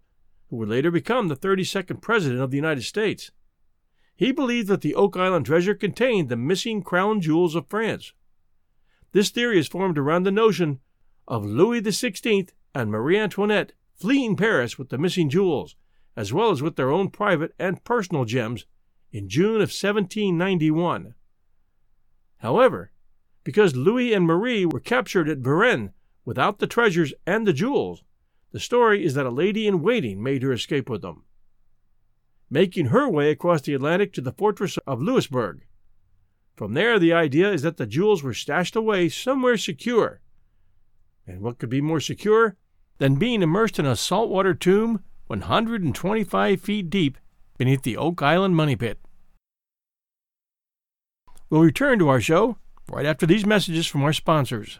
who 0.50 0.58
would 0.58 0.70
later 0.70 0.92
become 0.92 1.28
the 1.28 1.36
32nd 1.36 2.02
President 2.02 2.42
of 2.42 2.52
the 2.52 2.58
United 2.58 2.84
States. 2.84 3.32
He 4.16 4.32
believed 4.32 4.68
that 4.68 4.82
the 4.82 4.96
Oak 4.96 5.18
Island 5.18 5.46
treasure 5.46 5.76
contained 5.76 6.30
the 6.30 6.38
missing 6.38 6.82
crown 6.82 7.22
jewels 7.22 7.56
of 7.56 7.68
France. 7.68 8.14
This 9.12 9.30
theory 9.30 9.60
is 9.60 9.68
formed 9.68 9.98
around 9.98 10.24
the 10.24 10.32
notion 10.32 10.80
of 11.28 11.46
Louis 11.46 11.82
XVI 11.82 12.50
and 12.74 12.92
Marie 12.92 13.18
Antoinette 13.18 13.72
fleeing 13.96 14.36
Paris 14.36 14.78
with 14.78 14.90
the 14.90 14.98
missing 14.98 15.30
jewels, 15.30 15.76
as 16.16 16.32
well 16.32 16.52
as 16.52 16.62
with 16.62 16.76
their 16.76 16.92
own 16.92 17.10
private 17.10 17.54
and 17.60 17.84
personal 17.84 18.26
gems 18.26 18.66
in 19.12 19.30
June 19.30 19.56
of 19.56 19.72
1791. 19.72 21.14
However, 22.38 22.92
because 23.44 23.76
Louis 23.76 24.14
and 24.14 24.26
Marie 24.26 24.66
were 24.66 24.80
captured 24.80 25.30
at 25.30 25.42
Varennes 25.42 25.92
without 26.24 26.60
the 26.60 26.68
treasures 26.68 27.14
and 27.26 27.46
the 27.46 27.54
jewels, 27.54 28.04
the 28.52 28.60
story 28.60 29.04
is 29.04 29.14
that 29.14 29.26
a 29.26 29.32
lady 29.32 29.68
in 29.68 29.82
waiting 29.82 30.24
made 30.24 30.42
her 30.44 30.52
escape 30.52 30.90
with 30.90 31.02
them, 31.02 31.24
making 32.50 32.88
her 32.88 33.10
way 33.10 33.30
across 33.30 33.62
the 33.62 33.74
Atlantic 33.74 34.14
to 34.14 34.22
the 34.22 34.32
fortress 34.32 34.78
of 34.88 35.02
Louisbourg. 35.02 35.66
From 36.56 36.74
there, 36.74 36.98
the 36.98 37.14
idea 37.14 37.52
is 37.52 37.64
that 37.64 37.78
the 37.78 37.86
jewels 37.86 38.24
were 38.24 38.34
stashed 38.34 38.76
away 38.76 39.10
somewhere 39.10 39.58
secure. 39.58 40.22
And 41.28 41.42
what 41.42 41.58
could 41.58 41.70
be 41.70 41.82
more 41.82 42.00
secure 42.00 42.56
than 42.98 43.16
being 43.16 43.42
immersed 43.42 43.78
in 43.78 43.86
a 43.86 43.96
saltwater 43.96 44.54
tomb 44.54 45.04
125 45.28 46.62
feet 46.62 46.90
deep 46.90 47.18
beneath 47.58 47.82
the 47.82 47.98
Oak 47.98 48.22
Island 48.22 48.56
Money 48.56 48.76
Pit? 48.76 49.00
We'll 51.50 51.62
return 51.62 52.00
to 52.00 52.10
our 52.10 52.22
show 52.22 52.58
right 52.92 53.06
after 53.06 53.26
these 53.26 53.46
messages 53.46 53.88
from 53.88 54.04
our 54.04 54.14
sponsors. 54.14 54.80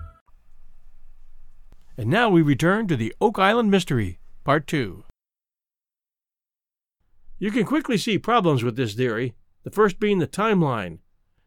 And 1.97 2.09
now 2.09 2.29
we 2.29 2.41
return 2.41 2.87
to 2.87 2.95
the 2.95 3.13
Oak 3.19 3.37
Island 3.37 3.69
Mystery, 3.69 4.19
Part 4.43 4.65
2. 4.67 5.03
You 7.37 7.51
can 7.51 7.65
quickly 7.65 7.97
see 7.97 8.17
problems 8.17 8.63
with 8.63 8.75
this 8.75 8.93
theory, 8.93 9.35
the 9.63 9.71
first 9.71 9.99
being 9.99 10.19
the 10.19 10.27
timeline. 10.27 10.99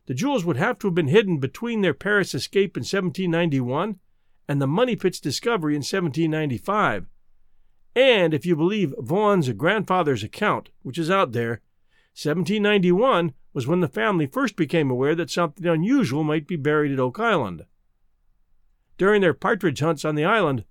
the 0.06 0.14
jewels 0.14 0.44
would 0.44 0.58
have 0.58 0.78
to 0.78 0.86
have 0.86 0.94
been 0.94 1.08
hidden 1.08 1.38
between 1.38 1.80
their 1.80 1.94
Paris 1.94 2.34
escape 2.34 2.76
in 2.76 2.82
1791 2.82 3.98
and 4.46 4.60
the 4.60 4.66
money 4.66 4.96
pit's 4.96 5.18
discovery 5.18 5.74
in 5.74 5.78
1795. 5.78 7.06
And 7.96 8.34
if 8.34 8.44
you 8.44 8.54
believe 8.54 8.94
Vaughan's 8.98 9.50
grandfather's 9.52 10.22
account, 10.22 10.68
which 10.82 10.98
is 10.98 11.10
out 11.10 11.32
there, 11.32 11.62
1791 12.12 13.32
was 13.54 13.66
when 13.66 13.80
the 13.80 13.88
family 13.88 14.26
first 14.26 14.56
became 14.56 14.90
aware 14.90 15.14
that 15.14 15.30
something 15.30 15.66
unusual 15.66 16.22
might 16.22 16.46
be 16.46 16.56
buried 16.56 16.92
at 16.92 17.00
Oak 17.00 17.18
Island. 17.18 17.64
During 18.96 19.20
their 19.20 19.34
partridge 19.34 19.80
hunts 19.80 20.04
on 20.04 20.14
the 20.14 20.24
island, 20.24 20.64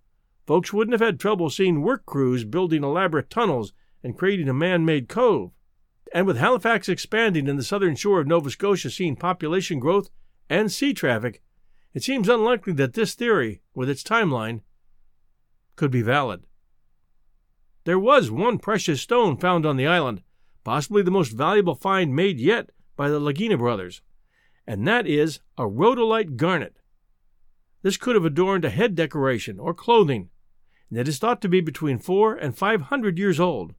folks 0.46 0.72
wouldn't 0.72 0.94
have 0.94 1.06
had 1.06 1.20
trouble 1.20 1.50
seeing 1.50 1.82
work 1.82 2.06
crews 2.06 2.46
building 2.46 2.84
elaborate 2.84 3.30
tunnels 3.30 3.74
and 4.04 4.18
creating 4.18 4.50
a 4.50 4.54
man 4.54 4.86
made 4.86 5.10
cove. 5.10 5.52
And 6.14 6.28
with 6.28 6.38
Halifax 6.38 6.88
expanding 6.88 7.50
and 7.50 7.58
the 7.58 7.64
southern 7.64 7.96
shore 7.96 8.20
of 8.20 8.28
Nova 8.28 8.50
Scotia 8.50 8.90
seeing 8.90 9.16
population 9.16 9.80
growth 9.80 10.10
and 10.50 10.72
sea 10.72 10.94
traffic, 10.94 11.42
it 11.94 12.04
seems 12.04 12.30
unlikely 12.30 12.74
that 12.74 12.94
this 12.94 13.14
theory, 13.14 13.62
with 13.74 13.90
its 13.90 14.04
timeline, 14.04 14.62
could 15.76 15.92
be 15.92 16.02
valid. 16.02 16.44
There 17.86 18.00
was 18.00 18.32
one 18.32 18.60
precious 18.60 19.02
stone 19.02 19.38
found 19.38 19.66
on 19.66 19.76
the 19.76 19.88
island, 19.88 20.22
possibly 20.64 21.02
the 21.02 21.12
most 21.12 21.32
valuable 21.32 21.76
find 21.76 22.16
made 22.16 22.40
yet 22.40 22.70
by 22.96 23.10
the 23.10 23.20
Lagina 23.20 23.58
brothers, 23.58 24.02
and 24.66 24.88
that 24.88 25.06
is 25.06 25.40
a 25.58 25.64
rhodolite 25.64 26.38
garnet. 26.38 26.78
This 27.84 27.98
could 27.98 28.16
have 28.16 28.26
adorned 28.26 28.66
a 28.66 28.70
head 28.70 28.96
decoration 28.96 29.60
or 29.60 29.74
clothing, 29.74 30.30
and 30.90 30.98
it 30.98 31.08
is 31.08 31.20
thought 31.20 31.42
to 31.42 31.50
be 31.50 31.62
between 31.62 32.00
four 32.00 32.34
and 32.34 32.58
five 32.58 32.84
hundred 32.84 33.20
years 33.20 33.40
old. 33.40 33.76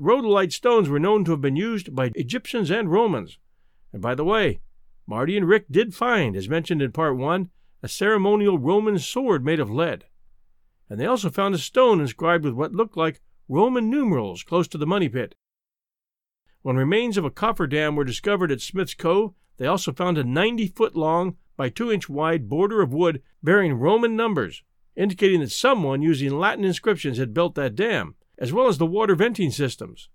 Rhodolite 0.00 0.52
stones 0.52 0.88
were 0.88 0.98
known 0.98 1.24
to 1.24 1.32
have 1.32 1.40
been 1.40 1.56
used 1.56 1.94
by 1.94 2.12
Egyptians 2.14 2.70
and 2.70 2.90
Romans. 2.90 3.38
And 3.92 4.00
by 4.00 4.14
the 4.14 4.24
way, 4.24 4.60
Marty 5.06 5.36
and 5.36 5.46
Rick 5.46 5.66
did 5.70 5.94
find, 5.94 6.34
as 6.34 6.48
mentioned 6.48 6.82
in 6.82 6.92
part 6.92 7.16
one, 7.16 7.50
a 7.82 7.88
ceremonial 7.88 8.58
Roman 8.58 8.98
sword 8.98 9.44
made 9.44 9.60
of 9.60 9.70
lead. 9.70 10.04
And 10.88 10.98
they 10.98 11.06
also 11.06 11.30
found 11.30 11.54
a 11.54 11.58
stone 11.58 12.00
inscribed 12.00 12.44
with 12.44 12.54
what 12.54 12.72
looked 12.72 12.96
like 12.96 13.20
Roman 13.48 13.90
numerals 13.90 14.42
close 14.42 14.68
to 14.68 14.78
the 14.78 14.86
money 14.86 15.08
pit. 15.08 15.34
When 16.64 16.76
remains 16.76 17.18
of 17.18 17.26
a 17.26 17.30
cofferdam 17.30 17.94
were 17.94 18.04
discovered 18.04 18.50
at 18.50 18.62
Smith's 18.62 18.94
Cove, 18.94 19.34
they 19.58 19.66
also 19.66 19.92
found 19.92 20.16
a 20.16 20.24
90 20.24 20.68
foot 20.68 20.96
long 20.96 21.36
by 21.58 21.68
2 21.68 21.92
inch 21.92 22.08
wide 22.08 22.48
border 22.48 22.80
of 22.80 22.90
wood 22.90 23.20
bearing 23.42 23.74
Roman 23.74 24.16
numbers, 24.16 24.62
indicating 24.96 25.40
that 25.40 25.52
someone 25.52 26.00
using 26.00 26.38
Latin 26.38 26.64
inscriptions 26.64 27.18
had 27.18 27.34
built 27.34 27.54
that 27.56 27.76
dam, 27.76 28.14
as 28.38 28.50
well 28.50 28.66
as 28.66 28.78
the 28.78 28.86
water 28.86 29.14
venting 29.14 29.50
systems. 29.50 30.08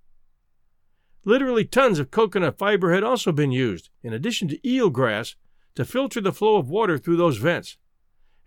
Literally 1.24 1.66
tons 1.66 2.00
of 2.00 2.10
coconut 2.10 2.58
fiber 2.58 2.96
had 2.96 3.04
also 3.04 3.32
been 3.32 3.52
used, 3.52 3.92
in 4.02 4.12
addition 4.12 4.48
to 4.48 4.68
eel 4.68 4.90
grass, 4.90 5.36
to 5.76 5.86
filter 5.86 6.20
the 6.20 6.34
flow 6.34 6.58
of 6.58 6.68
water 6.68 6.98
through 6.98 7.18
those 7.18 7.38
vents. 7.38 7.78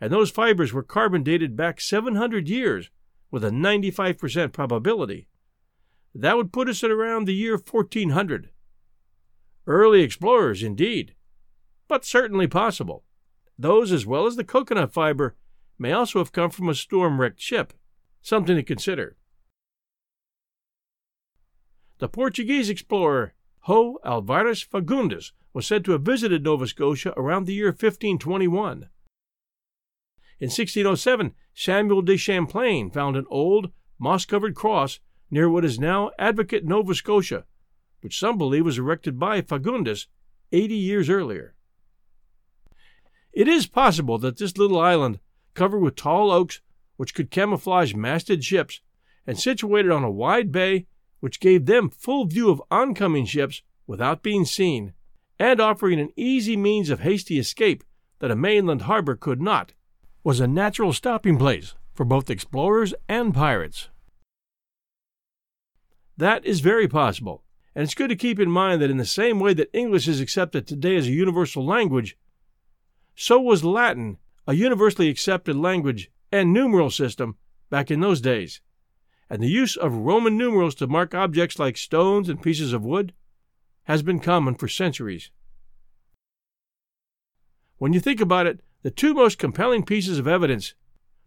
And 0.00 0.12
those 0.12 0.32
fibers 0.32 0.73
were 0.73 0.82
carbon 0.82 1.23
dated 1.23 1.54
back 1.54 1.80
700 1.80 2.49
years 2.49 2.90
with 3.30 3.44
a 3.44 3.50
95% 3.50 4.52
probability. 4.52 5.28
That 6.14 6.37
would 6.37 6.52
put 6.52 6.69
us 6.69 6.84
at 6.84 6.91
around 6.91 7.26
the 7.26 7.34
year 7.34 7.54
1400. 7.56 8.50
Early 9.67 10.02
explorers, 10.02 10.63
indeed, 10.63 11.15
but 11.89 12.04
certainly 12.04 12.47
possible. 12.47 13.04
Those, 13.58 13.93
as 13.93 14.06
well 14.06 14.26
as 14.26 14.37
the 14.37 14.45
coconut 14.45 14.93
fiber, 14.93 15.37
may 15.78 15.93
also 15.93 16.19
have 16.19 16.32
come 16.32 16.50
from 16.50 16.69
a 16.69 16.75
storm 16.75 17.21
wrecked 17.21 17.41
ship, 17.41 17.73
something 18.21 18.56
to 18.56 18.63
consider. 18.63 19.17
The 21.99 22.08
Portuguese 22.08 22.69
explorer 22.69 23.34
João 23.67 23.95
Alvares 24.04 24.67
Fagundes 24.67 25.32
was 25.52 25.67
said 25.67 25.84
to 25.84 25.93
have 25.93 26.02
visited 26.02 26.43
Nova 26.43 26.67
Scotia 26.67 27.15
around 27.17 27.47
the 27.47 27.54
year 27.54 27.69
1521. 27.69 28.89
In 30.41 30.49
1607, 30.49 31.34
Samuel 31.54 32.02
de 32.02 32.17
Champlain 32.17 32.91
found 32.91 33.17
an 33.17 33.26
old, 33.30 33.71
moss 33.99 34.25
covered 34.25 34.56
cross 34.56 34.99
near 35.32 35.49
what 35.49 35.64
is 35.64 35.80
now 35.80 36.10
Advocate, 36.18 36.64
Nova 36.64 36.95
Scotia, 36.95 37.45
which 38.02 38.18
some 38.18 38.36
believe 38.36 38.66
was 38.66 38.78
erected 38.78 39.18
by 39.18 39.40
Fagundes 39.40 40.06
80 40.52 40.75
years 40.75 41.08
earlier. 41.08 41.54
It 43.32 43.49
is 43.49 43.66
possible 43.66 44.18
that 44.18 44.36
this 44.36 44.58
little 44.58 44.78
island, 44.78 45.18
covered 45.54 45.80
with 45.80 45.97
tall 45.97 46.30
oaks 46.30 46.60
which 46.97 47.14
could 47.14 47.30
camouflage 47.30 47.95
masted 47.95 48.45
ships, 48.45 48.80
and 49.26 49.38
situated 49.38 49.90
on 49.90 50.04
a 50.04 50.10
wide 50.10 50.52
bay 50.52 50.86
which 51.21 51.40
gave 51.40 51.64
them 51.64 51.88
full 51.88 52.26
view 52.26 52.50
of 52.50 52.62
oncoming 52.71 53.25
ships 53.25 53.62
without 53.86 54.23
being 54.23 54.45
seen, 54.45 54.92
and 55.38 55.60
offering 55.60 55.99
an 55.99 56.12
easy 56.14 56.56
means 56.56 56.90
of 56.90 57.00
hasty 57.00 57.38
escape 57.38 57.82
that 58.18 58.30
a 58.30 58.36
mainland 58.36 58.82
harbor 58.82 59.16
could 59.16 59.40
not, 59.40 59.73
was 60.23 60.40
a 60.40 60.47
natural 60.47 60.92
stopping 60.92 61.38
place 61.38 61.75
for 61.95 62.04
both 62.04 62.28
explorers 62.28 62.92
and 63.08 63.32
pirates. 63.32 63.88
That 66.17 66.45
is 66.45 66.61
very 66.61 66.89
possible, 66.89 67.45
and 67.75 67.83
it's 67.85 67.95
good 67.95 68.09
to 68.09 68.17
keep 68.17 68.39
in 68.39 68.51
mind 68.51 68.83
that 68.83 68.91
in 68.91 68.99
the 68.99 69.07
same 69.07 69.41
way 69.41 69.55
that 69.55 69.71
English 69.73 70.09
is 70.09 70.21
accepted 70.21 70.67
today 70.67 70.97
as 70.97 71.07
a 71.07 71.13
universal 71.13 71.65
language, 71.65 72.17
so 73.15 73.41
was 73.41 73.65
Latin 73.65 74.19
a 74.47 74.55
universally 74.55 75.09
accepted 75.09 75.57
language 75.57 76.11
and 76.33 76.53
numeral 76.53 76.91
system 76.91 77.37
back 77.71 77.91
in 77.91 78.01
those 78.01 78.21
days 78.21 78.61
and 79.33 79.43
the 79.43 79.49
use 79.49 79.79
of 79.79 79.95
Roman 79.95 80.37
numerals 80.37 80.75
to 80.75 80.87
mark 80.87 81.15
objects 81.15 81.59
like 81.59 81.79
stones 81.79 82.29
and 82.29 82.43
pieces 82.43 82.75
of 82.75 82.85
wood 82.85 83.15
has 83.85 84.03
been 84.03 84.21
common 84.21 84.55
for 84.55 84.69
centuries. 84.69 85.31
When 87.79 87.95
you 87.95 88.01
think 88.01 88.21
about 88.21 88.47
it, 88.47 88.61
the 88.83 88.91
two 88.91 89.15
most 89.15 89.39
compelling 89.39 89.87
pieces 89.87 90.19
of 90.19 90.29
evidence 90.29 90.75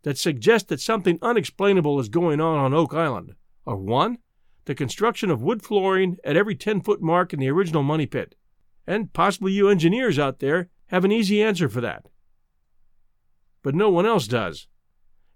that 0.03 0.19
suggest 0.19 0.67
that 0.67 0.79
something 0.79 1.17
unexplainable 1.23 1.99
is 1.99 2.07
going 2.07 2.39
on 2.39 2.59
on 2.59 2.75
Oak 2.75 2.93
Island 2.93 3.33
are 3.65 3.75
one, 3.75 4.19
the 4.65 4.75
construction 4.75 5.29
of 5.29 5.41
wood 5.41 5.63
flooring 5.63 6.17
at 6.23 6.35
every 6.35 6.55
10 6.55 6.81
foot 6.81 7.01
mark 7.01 7.33
in 7.33 7.39
the 7.39 7.49
original 7.49 7.83
money 7.83 8.05
pit. 8.05 8.35
And 8.87 9.13
possibly 9.13 9.51
you 9.51 9.69
engineers 9.69 10.19
out 10.19 10.39
there 10.39 10.69
have 10.87 11.05
an 11.05 11.11
easy 11.11 11.41
answer 11.41 11.69
for 11.69 11.81
that. 11.81 12.07
But 13.63 13.75
no 13.75 13.89
one 13.89 14.05
else 14.05 14.27
does. 14.27 14.67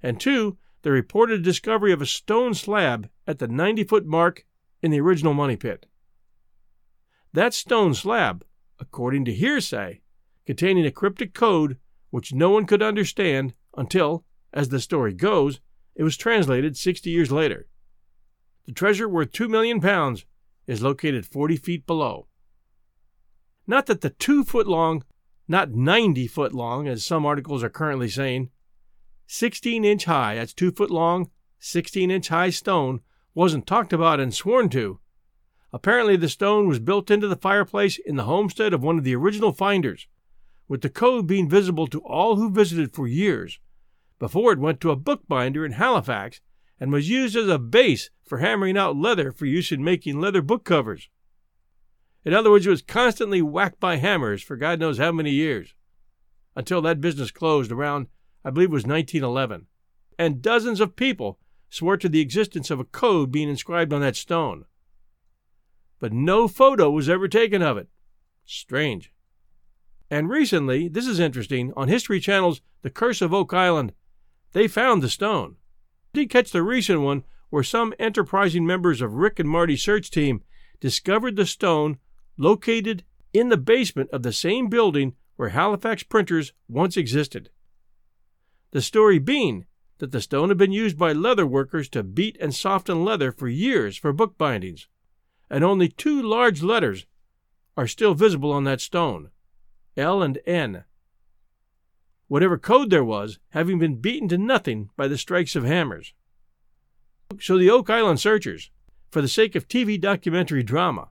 And 0.01 0.19
two, 0.19 0.57
the 0.81 0.91
reported 0.91 1.43
discovery 1.43 1.91
of 1.91 2.01
a 2.01 2.05
stone 2.05 2.53
slab 2.53 3.09
at 3.27 3.39
the 3.39 3.47
90 3.47 3.83
foot 3.83 4.05
mark 4.05 4.45
in 4.81 4.91
the 4.91 4.99
original 4.99 5.33
money 5.33 5.55
pit. 5.55 5.85
That 7.33 7.53
stone 7.53 7.93
slab, 7.93 8.45
according 8.79 9.25
to 9.25 9.33
hearsay, 9.33 10.01
containing 10.45 10.85
a 10.85 10.91
cryptic 10.91 11.33
code 11.33 11.77
which 12.09 12.33
no 12.33 12.49
one 12.49 12.65
could 12.65 12.81
understand 12.81 13.53
until, 13.77 14.25
as 14.53 14.69
the 14.69 14.79
story 14.79 15.13
goes, 15.13 15.59
it 15.95 16.03
was 16.03 16.17
translated 16.17 16.75
60 16.75 17.09
years 17.09 17.31
later. 17.31 17.67
The 18.69 18.75
treasure 18.75 19.09
worth 19.09 19.31
2 19.31 19.49
million 19.49 19.81
pounds 19.81 20.25
is 20.67 20.83
located 20.83 21.25
40 21.25 21.57
feet 21.57 21.87
below. 21.87 22.27
Not 23.65 23.87
that 23.87 24.01
the 24.01 24.11
2 24.11 24.43
foot 24.43 24.67
long, 24.67 25.03
not 25.47 25.71
90 25.71 26.27
foot 26.27 26.53
long, 26.53 26.87
as 26.87 27.03
some 27.03 27.25
articles 27.25 27.63
are 27.63 27.71
currently 27.71 28.09
saying, 28.09 28.51
16 29.25 29.83
inch 29.83 30.05
high, 30.05 30.35
that's 30.35 30.53
2 30.53 30.71
foot 30.71 30.91
long, 30.91 31.31
16 31.57 32.11
inch 32.11 32.27
high 32.27 32.51
stone 32.51 33.01
wasn't 33.33 33.65
talked 33.65 33.91
about 33.91 34.19
and 34.19 34.35
sworn 34.35 34.69
to. 34.69 34.99
Apparently, 35.73 36.15
the 36.15 36.29
stone 36.29 36.67
was 36.67 36.77
built 36.77 37.09
into 37.09 37.27
the 37.27 37.35
fireplace 37.35 37.97
in 37.97 38.17
the 38.17 38.25
homestead 38.25 38.71
of 38.71 38.83
one 38.83 38.99
of 38.99 39.03
the 39.03 39.15
original 39.15 39.51
finders, 39.51 40.05
with 40.67 40.81
the 40.81 40.91
code 40.91 41.25
being 41.25 41.49
visible 41.49 41.87
to 41.87 42.01
all 42.01 42.35
who 42.35 42.51
visited 42.51 42.93
for 42.93 43.07
years, 43.07 43.59
before 44.19 44.53
it 44.53 44.59
went 44.59 44.79
to 44.79 44.91
a 44.91 44.95
bookbinder 44.95 45.65
in 45.65 45.71
Halifax 45.71 46.39
and 46.79 46.91
was 46.91 47.09
used 47.09 47.35
as 47.35 47.47
a 47.47 47.59
base 47.59 48.09
for 48.25 48.37
hammering 48.37 48.77
out 48.77 48.95
leather 48.95 49.31
for 49.31 49.45
use 49.45 49.71
in 49.71 49.83
making 49.83 50.19
leather 50.19 50.41
book 50.41 50.63
covers. 50.63 51.09
In 52.23 52.33
other 52.33 52.51
words, 52.51 52.67
it 52.67 52.69
was 52.71 52.81
constantly 52.81 53.41
whacked 53.41 53.79
by 53.79 53.97
hammers 53.97 54.41
for 54.41 54.55
God 54.55 54.79
knows 54.79 54.97
how 54.97 55.11
many 55.11 55.31
years, 55.31 55.73
until 56.55 56.81
that 56.81 57.01
business 57.01 57.31
closed 57.31 57.71
around 57.71 58.07
I 58.43 58.51
believe 58.51 58.69
it 58.69 58.73
was 58.73 58.85
1911, 58.85 59.67
and 60.17 60.41
dozens 60.41 60.79
of 60.79 60.95
people 60.95 61.39
swore 61.69 61.97
to 61.97 62.09
the 62.09 62.21
existence 62.21 62.71
of 62.71 62.79
a 62.79 62.85
code 62.85 63.31
being 63.31 63.49
inscribed 63.49 63.93
on 63.93 64.01
that 64.01 64.15
stone. 64.15 64.65
But 65.99 66.13
no 66.13 66.47
photo 66.47 66.89
was 66.89 67.09
ever 67.09 67.27
taken 67.27 67.61
of 67.61 67.77
it. 67.77 67.89
Strange. 68.45 69.11
And 70.09 70.29
recently, 70.29 70.87
this 70.87 71.05
is 71.05 71.19
interesting, 71.19 71.73
on 71.75 71.89
History 71.89 72.19
Channel's 72.19 72.61
The 72.81 72.89
Curse 72.89 73.21
of 73.21 73.33
Oak 73.33 73.53
Island, 73.53 73.93
they 74.53 74.67
found 74.67 75.03
the 75.03 75.09
stone. 75.09 75.57
Did 76.13 76.29
catch 76.29 76.51
the 76.51 76.63
recent 76.63 77.01
one 77.01 77.23
where 77.49 77.63
some 77.63 77.93
enterprising 77.99 78.65
members 78.65 79.01
of 79.01 79.15
Rick 79.15 79.39
and 79.39 79.49
Marty's 79.49 79.83
search 79.83 80.09
team 80.11 80.43
discovered 80.79 81.35
the 81.35 81.45
stone 81.45 81.97
located 82.37 83.03
in 83.33 83.49
the 83.49 83.57
basement 83.57 84.09
of 84.11 84.23
the 84.23 84.33
same 84.33 84.69
building 84.69 85.15
where 85.35 85.49
Halifax 85.49 86.03
printers 86.03 86.53
once 86.67 86.97
existed. 86.97 87.49
The 88.71 88.81
story 88.81 89.19
being 89.19 89.65
that 89.99 90.11
the 90.11 90.21
stone 90.21 90.49
had 90.49 90.57
been 90.57 90.71
used 90.71 90.97
by 90.97 91.13
leather 91.13 91.45
workers 91.45 91.89
to 91.89 92.03
beat 92.03 92.37
and 92.39 92.53
soften 92.53 93.03
leather 93.03 93.31
for 93.31 93.47
years 93.47 93.97
for 93.97 94.13
book 94.13 94.37
bindings, 94.37 94.87
and 95.49 95.63
only 95.63 95.89
two 95.89 96.21
large 96.21 96.61
letters 96.61 97.05
are 97.75 97.87
still 97.87 98.13
visible 98.13 98.51
on 98.51 98.63
that 98.65 98.81
stone 98.81 99.29
L 99.97 100.21
and 100.21 100.39
N. 100.45 100.85
Whatever 102.29 102.59
code 102.59 102.91
there 102.91 103.03
was, 103.03 103.39
having 103.49 103.79
been 103.79 103.95
beaten 103.95 104.29
to 104.29 104.37
nothing 104.37 104.91
by 104.95 105.07
the 105.07 105.17
strikes 105.17 105.55
of 105.55 105.63
hammers. 105.65 106.13
So 107.41 107.57
the 107.57 107.71
Oak 107.71 107.89
Island 107.89 108.19
searchers, 108.19 108.69
for 109.09 109.21
the 109.21 109.27
sake 109.27 109.55
of 109.55 109.67
TV 109.67 109.99
documentary 109.99 110.61
drama, 110.61 111.09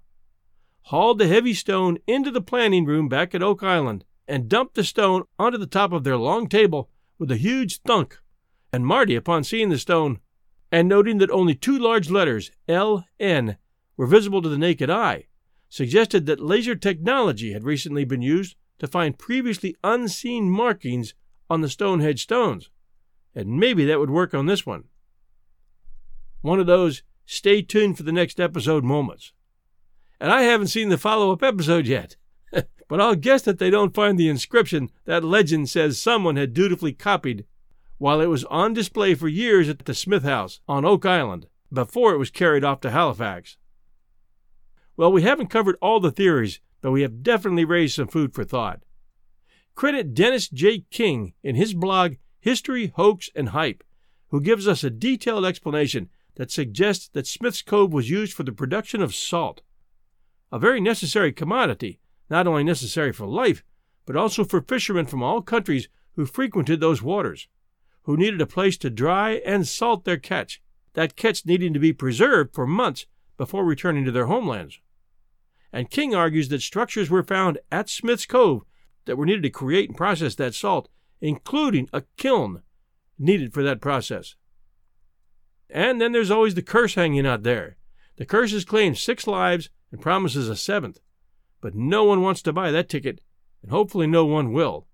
hauled 0.82 1.18
the 1.18 1.26
heavy 1.26 1.54
stone 1.54 1.98
into 2.06 2.30
the 2.30 2.40
planning 2.40 2.84
room 2.84 3.08
back 3.08 3.34
at 3.34 3.42
Oak 3.42 3.64
Island 3.64 4.04
and 4.28 4.48
dumped 4.48 4.76
the 4.76 4.84
stone 4.84 5.24
onto 5.40 5.58
the 5.58 5.66
top 5.66 5.92
of 5.92 6.04
their 6.04 6.16
long 6.16 6.48
table 6.48 6.88
with 7.18 7.32
a 7.32 7.36
huge 7.36 7.80
thunk. 7.80 8.20
And 8.72 8.86
Marty, 8.86 9.16
upon 9.16 9.42
seeing 9.42 9.70
the 9.70 9.78
stone 9.78 10.20
and 10.70 10.88
noting 10.88 11.18
that 11.18 11.30
only 11.30 11.56
two 11.56 11.78
large 11.78 12.10
letters, 12.10 12.52
L 12.68 13.04
N, 13.18 13.56
were 13.96 14.06
visible 14.06 14.40
to 14.42 14.48
the 14.48 14.56
naked 14.56 14.88
eye, 14.88 15.26
suggested 15.68 16.26
that 16.26 16.38
laser 16.38 16.76
technology 16.76 17.52
had 17.52 17.64
recently 17.64 18.04
been 18.04 18.22
used 18.22 18.54
to 18.78 18.86
find 18.86 19.18
previously 19.18 19.76
unseen 19.82 20.50
markings 20.50 21.14
on 21.50 21.60
the 21.60 21.68
Stonehenge 21.68 22.22
stones, 22.22 22.70
and 23.34 23.58
maybe 23.58 23.84
that 23.84 23.98
would 23.98 24.10
work 24.10 24.34
on 24.34 24.46
this 24.46 24.64
one. 24.66 24.84
One 26.40 26.60
of 26.60 26.66
those 26.66 27.02
stay 27.26 27.62
tuned 27.62 27.96
for 27.96 28.02
the 28.02 28.12
next 28.12 28.40
episode 28.40 28.84
moments. 28.84 29.32
And 30.20 30.32
I 30.32 30.42
haven't 30.42 30.68
seen 30.68 30.88
the 30.88 30.98
follow 30.98 31.32
up 31.32 31.42
episode 31.42 31.86
yet, 31.86 32.16
but 32.88 33.00
I'll 33.00 33.14
guess 33.14 33.42
that 33.42 33.58
they 33.58 33.70
don't 33.70 33.94
find 33.94 34.18
the 34.18 34.28
inscription 34.28 34.90
that 35.04 35.24
legend 35.24 35.68
says 35.68 36.00
someone 36.00 36.36
had 36.36 36.54
dutifully 36.54 36.92
copied 36.92 37.44
while 37.98 38.20
it 38.20 38.26
was 38.26 38.44
on 38.44 38.72
display 38.72 39.14
for 39.14 39.28
years 39.28 39.68
at 39.68 39.80
the 39.80 39.94
Smith 39.94 40.22
House 40.22 40.60
on 40.68 40.84
Oak 40.84 41.04
Island 41.04 41.46
before 41.72 42.14
it 42.14 42.18
was 42.18 42.30
carried 42.30 42.64
off 42.64 42.80
to 42.80 42.90
Halifax. 42.90 43.58
Well, 44.96 45.12
we 45.12 45.22
haven't 45.22 45.48
covered 45.50 45.76
all 45.80 46.00
the 46.00 46.10
theories, 46.10 46.60
but 46.80 46.92
we 46.92 47.02
have 47.02 47.22
definitely 47.22 47.64
raised 47.64 47.96
some 47.96 48.08
food 48.08 48.34
for 48.34 48.44
thought. 48.44 48.82
Credit 49.74 50.14
Dennis 50.14 50.48
J. 50.48 50.84
King 50.90 51.34
in 51.42 51.54
his 51.54 51.74
blog 51.74 52.14
History, 52.40 52.92
Hoax, 52.96 53.30
and 53.34 53.50
Hype, 53.50 53.84
who 54.28 54.40
gives 54.40 54.68
us 54.68 54.84
a 54.84 54.90
detailed 54.90 55.44
explanation 55.44 56.08
that 56.36 56.50
suggests 56.50 57.08
that 57.08 57.26
Smith's 57.26 57.62
Cove 57.62 57.92
was 57.92 58.10
used 58.10 58.32
for 58.32 58.44
the 58.44 58.52
production 58.52 59.02
of 59.02 59.14
salt, 59.14 59.62
a 60.52 60.58
very 60.58 60.80
necessary 60.80 61.32
commodity, 61.32 61.98
not 62.30 62.46
only 62.46 62.64
necessary 62.64 63.12
for 63.12 63.26
life, 63.26 63.64
but 64.06 64.16
also 64.16 64.44
for 64.44 64.60
fishermen 64.60 65.06
from 65.06 65.22
all 65.22 65.42
countries 65.42 65.88
who 66.14 66.26
frequented 66.26 66.80
those 66.80 67.02
waters 67.02 67.48
who 68.08 68.16
needed 68.16 68.40
a 68.40 68.46
place 68.46 68.78
to 68.78 68.88
dry 68.88 69.32
and 69.44 69.68
salt 69.68 70.04
their 70.04 70.16
catch, 70.16 70.62
that 70.94 71.14
catch 71.14 71.44
needing 71.44 71.74
to 71.74 71.78
be 71.78 71.92
preserved 71.92 72.54
for 72.54 72.66
months 72.66 73.04
before 73.36 73.66
returning 73.66 74.02
to 74.02 74.10
their 74.10 74.24
homelands. 74.24 74.80
And 75.72 75.90
King 75.90 76.14
argues 76.14 76.48
that 76.48 76.62
structures 76.62 77.10
were 77.10 77.22
found 77.22 77.58
at 77.70 77.88
Smith's 77.88 78.26
Cove 78.26 78.62
that 79.04 79.16
were 79.16 79.26
needed 79.26 79.42
to 79.42 79.50
create 79.50 79.88
and 79.88 79.96
process 79.96 80.34
that 80.36 80.54
salt, 80.54 80.88
including 81.20 81.88
a 81.92 82.02
kiln 82.16 82.62
needed 83.18 83.52
for 83.52 83.62
that 83.62 83.80
process. 83.80 84.34
And 85.70 86.00
then 86.00 86.12
there's 86.12 86.30
always 86.30 86.54
the 86.54 86.62
curse 86.62 86.94
hanging 86.94 87.26
out 87.26 87.42
there. 87.42 87.76
The 88.16 88.26
curse 88.26 88.52
has 88.52 88.64
claimed 88.64 88.98
six 88.98 89.26
lives 89.26 89.70
and 89.92 90.00
promises 90.00 90.48
a 90.48 90.56
seventh, 90.56 91.00
but 91.60 91.74
no 91.74 92.04
one 92.04 92.22
wants 92.22 92.42
to 92.42 92.52
buy 92.52 92.70
that 92.70 92.88
ticket, 92.88 93.20
and 93.62 93.70
hopefully 93.70 94.06
no 94.06 94.24
one 94.24 94.52
will. 94.52 94.86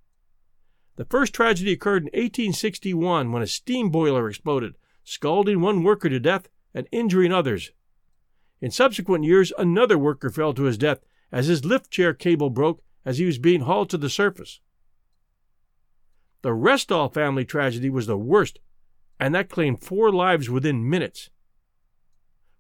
The 0.97 1.05
first 1.05 1.35
tragedy 1.35 1.73
occurred 1.73 2.03
in 2.03 2.19
1861 2.19 3.33
when 3.33 3.43
a 3.43 3.47
steam 3.47 3.91
boiler 3.91 4.29
exploded, 4.29 4.75
scalding 5.03 5.61
one 5.61 5.83
worker 5.83 6.09
to 6.09 6.21
death 6.21 6.49
and 6.73 6.89
injuring 6.93 7.33
others. 7.33 7.73
In 8.61 8.71
subsequent 8.71 9.25
years, 9.25 9.53
another 9.59 9.99
worker 9.99 10.31
fell 10.31 10.55
to 10.55 10.65
his 10.65 10.79
death 10.79 11.01
as 11.31 11.47
his 11.47 11.65
lift 11.65 11.91
chair 11.91 12.15
cable 12.15 12.51
broke 12.51 12.83
as 13.05 13.19
he 13.19 13.27
was 13.27 13.39
being 13.39 13.63
hauled 13.63 13.91
to 13.91 13.99
the 13.99 14.09
surface. 14.09 14.61
The 16.43 16.51
Restall 16.51 17.13
family 17.13 17.45
tragedy 17.45 17.91
was 17.91 18.07
the 18.07 18.17
worst, 18.17 18.61
and 19.19 19.35
that 19.35 19.49
claimed 19.49 19.83
four 19.83 20.13
lives 20.13 20.51
within 20.51 20.89
minutes. 20.89 21.31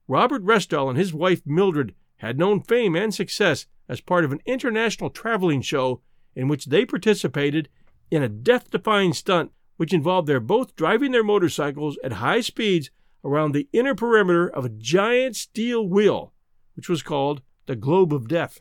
Robert 0.08 0.42
Restall 0.42 0.88
and 0.88 0.98
his 0.98 1.14
wife 1.14 1.42
Mildred 1.46 1.94
had 2.16 2.38
known 2.38 2.60
fame 2.60 2.96
and 2.96 3.14
success 3.14 3.66
as 3.88 4.00
part 4.00 4.24
of 4.24 4.32
an 4.32 4.40
international 4.46 5.10
traveling 5.10 5.62
show 5.62 6.00
in 6.34 6.48
which 6.48 6.66
they 6.66 6.84
participated 6.84 7.68
in 8.10 8.22
a 8.22 8.28
death 8.28 8.70
defying 8.70 9.12
stunt 9.12 9.52
which 9.76 9.92
involved 9.92 10.28
their 10.28 10.40
both 10.40 10.76
driving 10.76 11.12
their 11.12 11.24
motorcycles 11.24 11.98
at 12.04 12.12
high 12.12 12.40
speeds 12.40 12.90
around 13.24 13.52
the 13.52 13.68
inner 13.72 13.94
perimeter 13.94 14.48
of 14.48 14.64
a 14.64 14.68
giant 14.68 15.34
steel 15.36 15.88
wheel, 15.88 16.32
which 16.74 16.88
was 16.88 17.02
called 17.02 17.42
the 17.66 17.76
Globe 17.76 18.12
of 18.12 18.28
Death. 18.28 18.60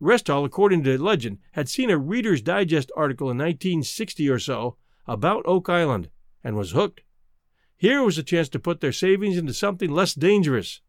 Restall, 0.00 0.44
according 0.44 0.84
to 0.84 1.02
legend, 1.02 1.38
had 1.52 1.68
seen 1.68 1.90
a 1.90 1.98
Reader's 1.98 2.40
Digest 2.40 2.90
article 2.96 3.26
in 3.30 3.36
1960 3.36 4.28
or 4.28 4.38
so 4.38 4.76
about 5.06 5.42
Oak 5.44 5.68
Island 5.68 6.08
and 6.42 6.56
was 6.56 6.70
hooked. 6.70 7.02
Here 7.76 8.02
was 8.02 8.16
a 8.16 8.22
chance 8.22 8.48
to 8.50 8.58
put 8.58 8.80
their 8.80 8.92
savings 8.92 9.36
into 9.36 9.52
something 9.52 9.90
less 9.90 10.14
dangerous. 10.14 10.80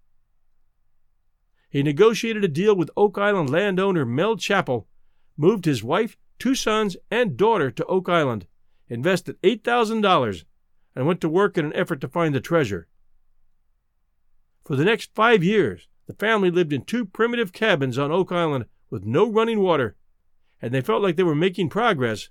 He 1.70 1.84
negotiated 1.84 2.44
a 2.44 2.50
deal 2.50 2.76
with 2.76 2.92
Oak 2.96 3.18
Island 3.18 3.50
landowner 3.50 4.06
Mel 4.06 4.38
Chappell, 4.38 4.88
moved 5.38 5.66
his 5.66 5.84
wife 5.84 6.18
two 6.42 6.56
sons, 6.56 6.98
and 7.12 7.38
daughter 7.38 7.70
to 7.70 7.86
Oak 7.86 8.10
Island, 8.10 8.48
invested 8.88 9.40
$8,000, 9.44 10.44
and 10.96 11.06
went 11.06 11.22
to 11.22 11.30
work 11.30 11.58
in 11.58 11.66
an 11.66 11.74
effort 11.74 12.02
to 12.02 12.08
find 12.08 12.36
the 12.36 12.42
treasure. 12.42 12.88
For 14.66 14.76
the 14.76 14.86
next 14.86 15.14
five 15.16 15.44
years, 15.44 15.88
the 16.08 16.14
family 16.14 16.52
lived 16.52 16.74
in 16.74 16.84
two 16.84 17.06
primitive 17.06 17.54
cabins 17.54 17.98
on 17.98 18.12
Oak 18.12 18.32
Island 18.32 18.66
with 18.90 19.06
no 19.06 19.30
running 19.30 19.62
water, 19.62 19.96
and 20.62 20.74
they 20.74 20.82
felt 20.82 21.02
like 21.02 21.16
they 21.16 21.24
were 21.24 21.36
making 21.36 21.70
progress. 21.70 22.30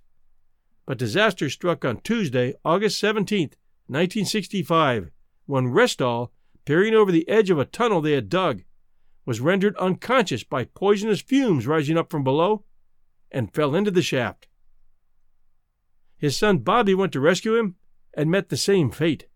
But 0.87 0.99
disaster 0.99 1.49
struck 1.49 1.85
on 1.85 2.01
Tuesday, 2.01 2.55
August 2.65 2.99
17, 2.99 3.51
1965, 3.87 5.11
when 5.47 5.73
Restall, 5.73 6.31
peering 6.65 6.95
over 6.95 7.11
the 7.11 7.29
edge 7.29 7.51
of 7.51 7.59
a 7.59 7.65
tunnel 7.65 8.01
they 8.01 8.13
had 8.13 8.29
dug, 8.29 8.63
was 9.25 9.41
rendered 9.41 9.77
unconscious 9.77 10.45
by 10.45 10.65
poisonous 10.65 11.21
fumes 11.21 11.67
rising 11.67 11.97
up 11.97 12.11
from 12.11 12.25
below 12.25 12.65
and 13.31 13.55
fell 13.55 13.75
into 13.75 13.91
the 13.91 14.03
shaft. 14.03 14.49
His 16.17 16.37
son 16.37 16.59
Bobby 16.59 16.95
went 16.95 17.13
to 17.13 17.21
rescue 17.21 17.57
him 17.57 17.77
and 18.15 18.31
met 18.31 18.49
the 18.49 18.57
same 18.57 18.91
fate. 18.91 19.27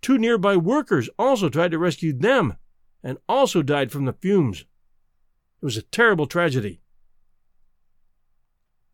Two 0.00 0.18
nearby 0.18 0.56
workers 0.56 1.08
also 1.18 1.48
tried 1.48 1.70
to 1.70 1.78
rescue 1.78 2.12
them 2.12 2.56
and 3.02 3.18
also 3.28 3.62
died 3.62 3.92
from 3.92 4.04
the 4.04 4.12
fumes. 4.12 4.60
It 4.60 5.64
was 5.64 5.76
a 5.76 5.82
terrible 5.82 6.26
tragedy. 6.26 6.80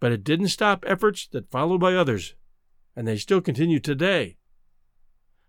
But 0.01 0.13
it 0.13 0.25
didn't 0.25 0.49
stop 0.49 0.85
efforts 0.87 1.27
that 1.29 1.51
followed 1.51 1.81
by 1.81 1.95
others, 1.95 2.35
and 2.95 3.07
they 3.07 3.17
still 3.17 3.41
continue 3.41 3.81
today. 3.81 4.37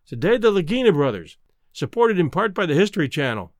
Today, 0.05 0.37
the 0.37 0.51
Lagina 0.51 0.93
brothers, 0.93 1.37
supported 1.71 2.17
in 2.17 2.29
part 2.29 2.53
by 2.53 2.65
the 2.65 2.73
History 2.73 3.07
Channel, 3.07 3.53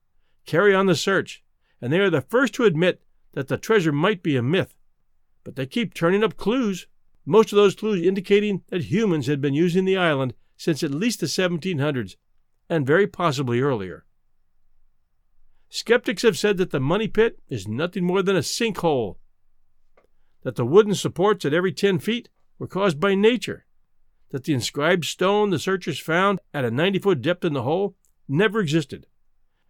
carry 0.46 0.74
on 0.74 0.88
the 0.88 0.96
search, 0.96 1.44
and 1.82 1.94
they 1.94 2.00
are 2.00 2.10
the 2.10 2.22
first 2.22 2.54
to 2.56 2.64
admit 2.64 3.02
that 3.34 3.50
the 3.50 3.58
treasure 3.58 3.92
might 3.92 4.24
be 4.24 4.36
a 4.36 4.42
myth, 4.42 4.76
but 5.44 5.56
they 5.56 5.66
keep 5.66 5.94
turning 5.94 6.24
up 6.24 6.38
clues, 6.38 6.88
most 7.26 7.52
of 7.52 7.58
those 7.58 7.76
clues 7.76 8.06
indicating 8.06 8.64
that 8.70 8.86
humans 8.86 9.28
had 9.28 9.42
been 9.42 9.54
using 9.54 9.86
the 9.86 9.98
island 9.98 10.34
since 10.58 10.84
at 10.84 10.92
least 10.92 11.20
the 11.20 11.26
1700s, 11.26 12.16
and 12.70 12.86
very 12.86 13.08
possibly 13.08 13.62
earlier. 13.62 14.06
Skeptics 15.70 16.24
have 16.24 16.38
said 16.38 16.58
that 16.58 16.72
the 16.72 16.80
money 16.80 17.08
pit 17.08 17.40
is 17.48 17.68
nothing 17.68 18.04
more 18.04 18.22
than 18.22 18.36
a 18.36 18.40
sinkhole, 18.40 19.18
that 20.44 20.56
the 20.56 20.66
wooden 20.66 20.96
supports 20.96 21.46
at 21.46 21.54
every 21.54 21.72
10 21.72 22.00
feet 22.00 22.30
were 22.58 22.68
caused 22.68 23.00
by 23.00 23.16
nature, 23.16 23.66
that 24.32 24.44
the 24.44 24.54
inscribed 24.54 25.06
stone 25.06 25.50
the 25.50 25.60
searchers 25.60 26.00
found 26.00 26.40
at 26.54 26.66
a 26.66 26.72
90 26.72 27.00
foot 27.00 27.22
depth 27.22 27.46
in 27.46 27.54
the 27.54 27.64
hole 27.64 27.96
never 28.28 28.60
existed, 28.60 29.06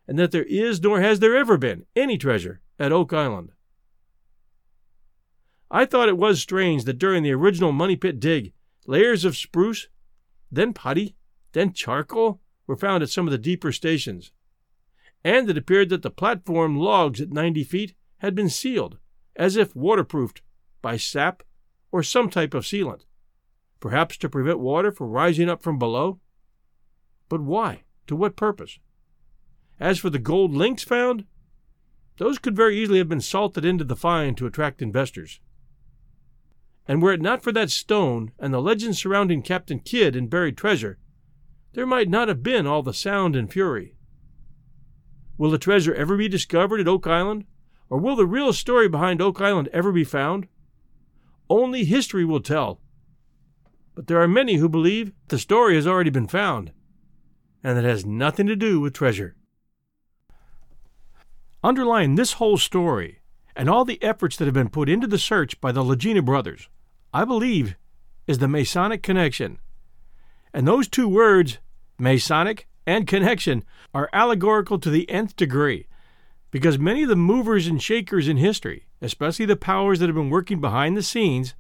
and 0.08 0.18
that 0.18 0.32
there 0.32 0.44
is 0.44 0.82
nor 0.82 1.02
has 1.02 1.20
there 1.20 1.36
ever 1.36 1.58
been 1.58 1.86
any 1.96 2.18
treasure 2.18 2.62
at 2.80 2.92
Oak 2.92 3.14
Island. 3.14 3.52
I 5.72 5.86
thought 5.86 6.10
it 6.10 6.18
was 6.18 6.42
strange 6.42 6.86
that 6.86 6.98
during 6.98 7.24
the 7.24 7.32
original 7.32 7.72
Money 7.72 7.96
Pit 7.96 8.20
dig, 8.20 8.54
layers 8.88 9.24
of 9.24 9.38
spruce, 9.38 9.88
then 10.52 10.74
putty, 10.74 11.16
then 11.52 11.74
charcoal 11.74 12.42
were 12.66 12.76
found 12.76 13.04
at 13.04 13.10
some 13.10 13.28
of 13.28 13.32
the 13.32 13.38
deeper 13.38 13.72
stations, 13.72 14.32
and 15.24 15.50
it 15.50 15.58
appeared 15.58 15.90
that 15.90 16.02
the 16.02 16.10
platform 16.10 16.78
logs 16.78 17.22
at 17.22 17.32
90 17.32 17.64
feet 17.64 17.94
had 18.18 18.34
been 18.34 18.50
sealed, 18.50 18.98
as 19.36 19.56
if 19.56 19.76
waterproofed, 19.76 20.42
by 20.82 20.98
sap 20.98 21.44
or 21.92 22.02
some 22.02 22.30
type 22.30 22.54
of 22.54 22.64
sealant, 22.64 23.06
perhaps 23.80 24.18
to 24.18 24.30
prevent 24.30 24.60
water 24.60 24.92
from 24.92 25.10
rising 25.10 25.50
up 25.50 25.62
from 25.62 25.78
below. 25.78 26.20
But 27.28 27.42
why? 27.42 27.84
To 28.08 28.16
what 28.16 28.36
purpose? 28.36 28.80
As 29.80 30.00
for 30.00 30.10
the 30.10 30.20
gold 30.20 30.54
links 30.54 30.84
found, 30.84 31.26
those 32.18 32.40
could 32.40 32.56
very 32.56 32.78
easily 32.78 32.98
have 32.98 33.10
been 33.10 33.22
salted 33.22 33.64
into 33.64 33.84
the 33.84 33.96
find 33.96 34.36
to 34.38 34.48
attract 34.48 34.82
investors. 34.82 35.40
And 36.90 37.04
were 37.04 37.14
it 37.14 37.22
not 37.22 37.44
for 37.44 37.52
that 37.52 37.70
stone 37.70 38.32
and 38.40 38.52
the 38.52 38.60
legend 38.60 38.98
surrounding 38.98 39.44
Captain 39.44 39.80
Kidd 39.80 40.16
and 40.16 40.28
buried 40.28 40.58
treasure, 40.58 40.98
there 41.74 41.86
might 41.86 42.10
not 42.10 42.30
have 42.30 42.42
been 42.42 42.66
all 42.66 42.82
the 42.82 42.96
sound 42.96 43.36
and 43.36 43.54
fury. 43.54 43.94
Will 45.38 45.52
the 45.52 45.60
treasure 45.60 45.94
ever 45.94 46.18
be 46.18 46.28
discovered 46.28 46.80
at 46.80 46.88
Oak 46.88 47.06
Island, 47.06 47.46
Or 47.92 48.00
will 48.00 48.16
the 48.16 48.26
real 48.26 48.54
story 48.54 48.90
behind 48.90 49.22
Oak 49.22 49.40
Island 49.40 49.70
ever 49.72 49.92
be 49.92 50.04
found? 50.04 50.48
Only 51.48 51.86
history 51.86 52.26
will 52.26 52.40
tell. 52.40 52.82
But 53.94 54.08
there 54.08 54.22
are 54.22 54.28
many 54.28 54.56
who 54.56 54.68
believe 54.68 55.14
the 55.28 55.38
story 55.38 55.76
has 55.76 55.86
already 55.86 56.10
been 56.10 56.28
found, 56.28 56.72
and 57.64 57.78
it 57.78 57.84
has 57.84 58.04
nothing 58.04 58.48
to 58.48 58.56
do 58.56 58.80
with 58.80 58.94
treasure. 58.94 59.36
Underlying 61.64 62.16
this 62.16 62.34
whole 62.34 62.58
story 62.58 63.20
and 63.56 63.70
all 63.70 63.86
the 63.86 64.02
efforts 64.02 64.38
that 64.38 64.46
have 64.46 64.54
been 64.56 64.70
put 64.70 64.90
into 64.90 65.06
the 65.06 65.20
search 65.20 65.62
by 65.62 65.72
the 65.72 65.84
Lagina 65.84 66.26
brothers, 66.26 66.68
I 67.14 67.26
believe, 67.26 67.76
is 68.28 68.38
the 68.38 68.48
Masonic 68.48 69.02
connection. 69.02 69.58
And 70.54 70.68
those 70.68 70.88
two 70.88 71.08
words, 71.08 71.58
Masonic 71.98 72.68
and 72.86 73.08
connection, 73.08 73.64
are 73.94 74.10
allegorical 74.14 74.80
to 74.80 74.90
the 74.90 75.10
nth 75.10 75.36
degree, 75.36 75.88
because 76.52 76.78
many 76.78 77.04
of 77.04 77.10
the 77.10 77.16
movers 77.16 77.68
and 77.68 77.82
shakers 77.82 78.28
in 78.28 78.38
history, 78.38 78.86
especially 79.02 79.46
the 79.46 79.56
powers 79.56 80.00
that 80.00 80.08
have 80.08 80.16
been 80.16 80.30
working 80.30 80.62
behind 80.62 80.96
the 80.96 81.04
scenes 81.04 81.56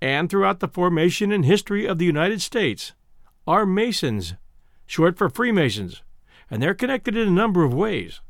and 0.00 0.28
throughout 0.28 0.60
the 0.60 0.68
formation 0.68 1.32
and 1.32 1.44
history 1.44 1.86
of 1.86 1.98
the 1.98 2.04
United 2.04 2.40
States, 2.40 2.92
are 3.46 3.66
Masons, 3.66 4.34
short 4.86 5.16
for 5.16 5.28
Freemasons, 5.28 6.02
and 6.50 6.62
they're 6.62 6.74
connected 6.74 7.16
in 7.16 7.26
a 7.26 7.32
number 7.32 7.64
of 7.64 7.74
ways. 7.74 8.20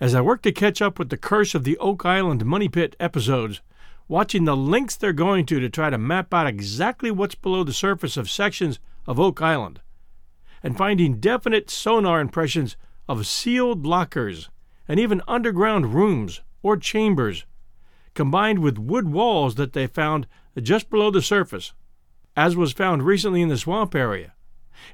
As 0.00 0.14
I 0.14 0.20
work 0.20 0.42
to 0.42 0.52
catch 0.52 0.80
up 0.80 0.98
with 0.98 1.10
the 1.10 1.16
Curse 1.16 1.54
of 1.54 1.64
the 1.64 1.76
Oak 1.78 2.04
Island 2.04 2.44
Money 2.44 2.68
Pit 2.68 2.96
episodes, 2.98 3.60
watching 4.10 4.44
the 4.44 4.56
lengths 4.56 4.96
they're 4.96 5.12
going 5.12 5.46
to 5.46 5.60
to 5.60 5.70
try 5.70 5.88
to 5.88 5.96
map 5.96 6.34
out 6.34 6.44
exactly 6.44 7.12
what's 7.12 7.36
below 7.36 7.62
the 7.62 7.72
surface 7.72 8.16
of 8.16 8.28
sections 8.28 8.80
of 9.06 9.20
Oak 9.20 9.40
Island, 9.40 9.80
and 10.64 10.76
finding 10.76 11.20
definite 11.20 11.70
sonar 11.70 12.20
impressions 12.20 12.76
of 13.08 13.24
sealed 13.24 13.86
lockers 13.86 14.50
and 14.88 14.98
even 14.98 15.22
underground 15.28 15.94
rooms 15.94 16.40
or 16.60 16.76
chambers, 16.76 17.46
combined 18.14 18.58
with 18.58 18.78
wood 18.78 19.06
walls 19.12 19.54
that 19.54 19.74
they 19.74 19.86
found 19.86 20.26
just 20.60 20.90
below 20.90 21.12
the 21.12 21.22
surface, 21.22 21.72
as 22.36 22.56
was 22.56 22.72
found 22.72 23.04
recently 23.04 23.40
in 23.40 23.48
the 23.48 23.56
swamp 23.56 23.94
area. 23.94 24.34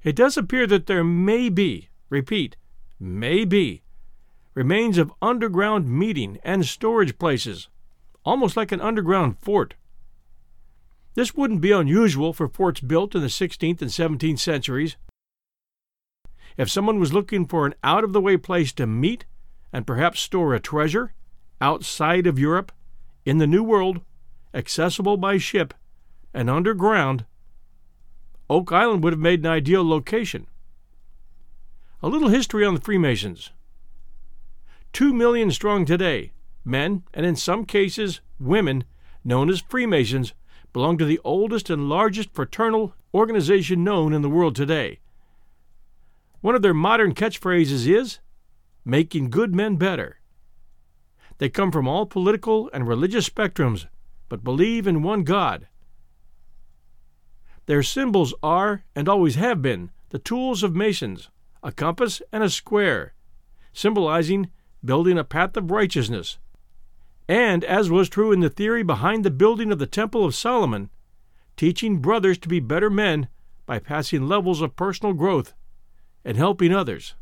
It 0.05 0.15
does 0.15 0.37
appear 0.37 0.67
that 0.67 0.89
there 0.89 1.03
may 1.03 1.49
be, 1.49 1.89
repeat, 2.11 2.57
may 3.01 3.47
be, 3.47 3.83
remains 4.53 4.99
of 4.99 5.11
underground 5.23 5.89
meeting 5.89 6.39
and 6.45 6.67
storage 6.67 7.19
places, 7.19 7.71
almost 8.27 8.57
like 8.57 8.73
an 8.73 8.81
underground 8.81 9.39
fort. 9.39 9.75
This 11.15 11.35
wouldn't 11.35 11.63
be 11.63 11.73
unusual 11.73 12.35
for 12.35 12.49
forts 12.49 12.81
built 12.81 13.15
in 13.15 13.23
the 13.23 13.29
16th 13.29 13.81
and 13.81 13.91
17th 13.91 14.41
centuries. 14.41 14.97
If 16.59 16.71
someone 16.71 16.99
was 16.99 17.15
looking 17.15 17.47
for 17.47 17.65
an 17.65 17.75
out 17.83 18.05
of 18.05 18.13
the 18.13 18.21
way 18.21 18.37
place 18.37 18.73
to 18.75 18.87
meet 18.87 19.25
and 19.73 19.87
perhaps 19.87 20.21
store 20.21 20.55
a 20.55 20.61
treasure 20.61 21.15
outside 21.61 22.27
of 22.27 22.39
Europe, 22.39 22.73
in 23.25 23.39
the 23.39 23.47
New 23.47 23.63
World, 23.63 24.01
accessible 24.53 25.17
by 25.17 25.39
ship, 25.39 25.75
and 26.35 26.51
underground, 26.51 27.25
Oak 28.49 28.71
Island 28.73 29.03
would 29.03 29.13
have 29.13 29.21
made 29.21 29.41
an 29.41 29.47
ideal 29.47 29.87
location. 29.87 30.47
A 32.03 32.09
little 32.09 32.29
history 32.29 32.65
on 32.65 32.75
the 32.75 32.81
Freemasons. 32.81 33.51
Two 34.93 35.13
million 35.13 35.51
strong 35.51 35.85
today, 35.85 36.33
men, 36.67 37.05
and 37.15 37.25
in 37.25 37.37
some 37.37 37.65
cases 37.65 38.21
women, 38.39 38.85
known 39.25 39.49
as 39.49 39.61
Freemasons, 39.61 40.35
belong 40.73 40.99
to 40.99 41.05
the 41.05 41.21
oldest 41.25 41.71
and 41.71 41.89
largest 41.89 42.35
fraternal 42.35 42.95
organization 43.15 43.83
known 43.83 44.13
in 44.13 44.23
the 44.23 44.29
world 44.29 44.55
today. 44.55 44.99
One 46.41 46.55
of 46.55 46.63
their 46.63 46.75
modern 46.75 47.15
catchphrases 47.15 47.89
is 47.89 48.19
making 48.85 49.31
good 49.31 49.55
men 49.55 49.77
better. 49.77 50.21
They 51.39 51.49
come 51.49 51.73
from 51.73 51.89
all 51.89 52.07
political 52.07 52.71
and 52.73 52.87
religious 52.87 53.29
spectrums, 53.29 53.87
but 54.29 54.45
believe 54.45 54.87
in 54.87 55.03
one 55.03 55.25
God. 55.25 55.67
Their 57.67 57.83
symbols 57.83 58.33
are, 58.43 58.85
and 58.95 59.09
always 59.09 59.35
have 59.35 59.61
been, 59.61 59.91
the 60.11 60.19
tools 60.19 60.63
of 60.63 60.77
Masons, 60.77 61.31
a 61.63 61.73
compass 61.73 62.23
and 62.33 62.45
a 62.45 62.51
square, 62.51 63.15
symbolizing 63.73 64.51
building 64.85 65.19
a 65.19 65.25
path 65.25 65.57
of 65.57 65.71
righteousness. 65.71 66.39
And, 67.29 67.65
as 67.65 67.91
was 67.91 68.09
true 68.09 68.31
in 68.31 68.41
the 68.41 68.49
theory 68.49 68.83
behind 68.83 69.25
the 69.25 69.31
building 69.31 69.73
of 69.73 69.79
the 69.79 69.87
Temple 69.87 70.25
of 70.25 70.35
Solomon, 70.35 70.91
teaching 71.57 71.99
brothers 71.99 72.39
to 72.39 72.49
be 72.49 72.61
better 72.61 72.91
men 72.91 73.29
by 73.65 73.79
passing 73.79 74.29
levels 74.29 74.61
of 74.61 74.77
personal 74.77 75.13
growth 75.13 75.53
and 76.25 76.37
helping 76.37 76.73
others. 76.73 77.15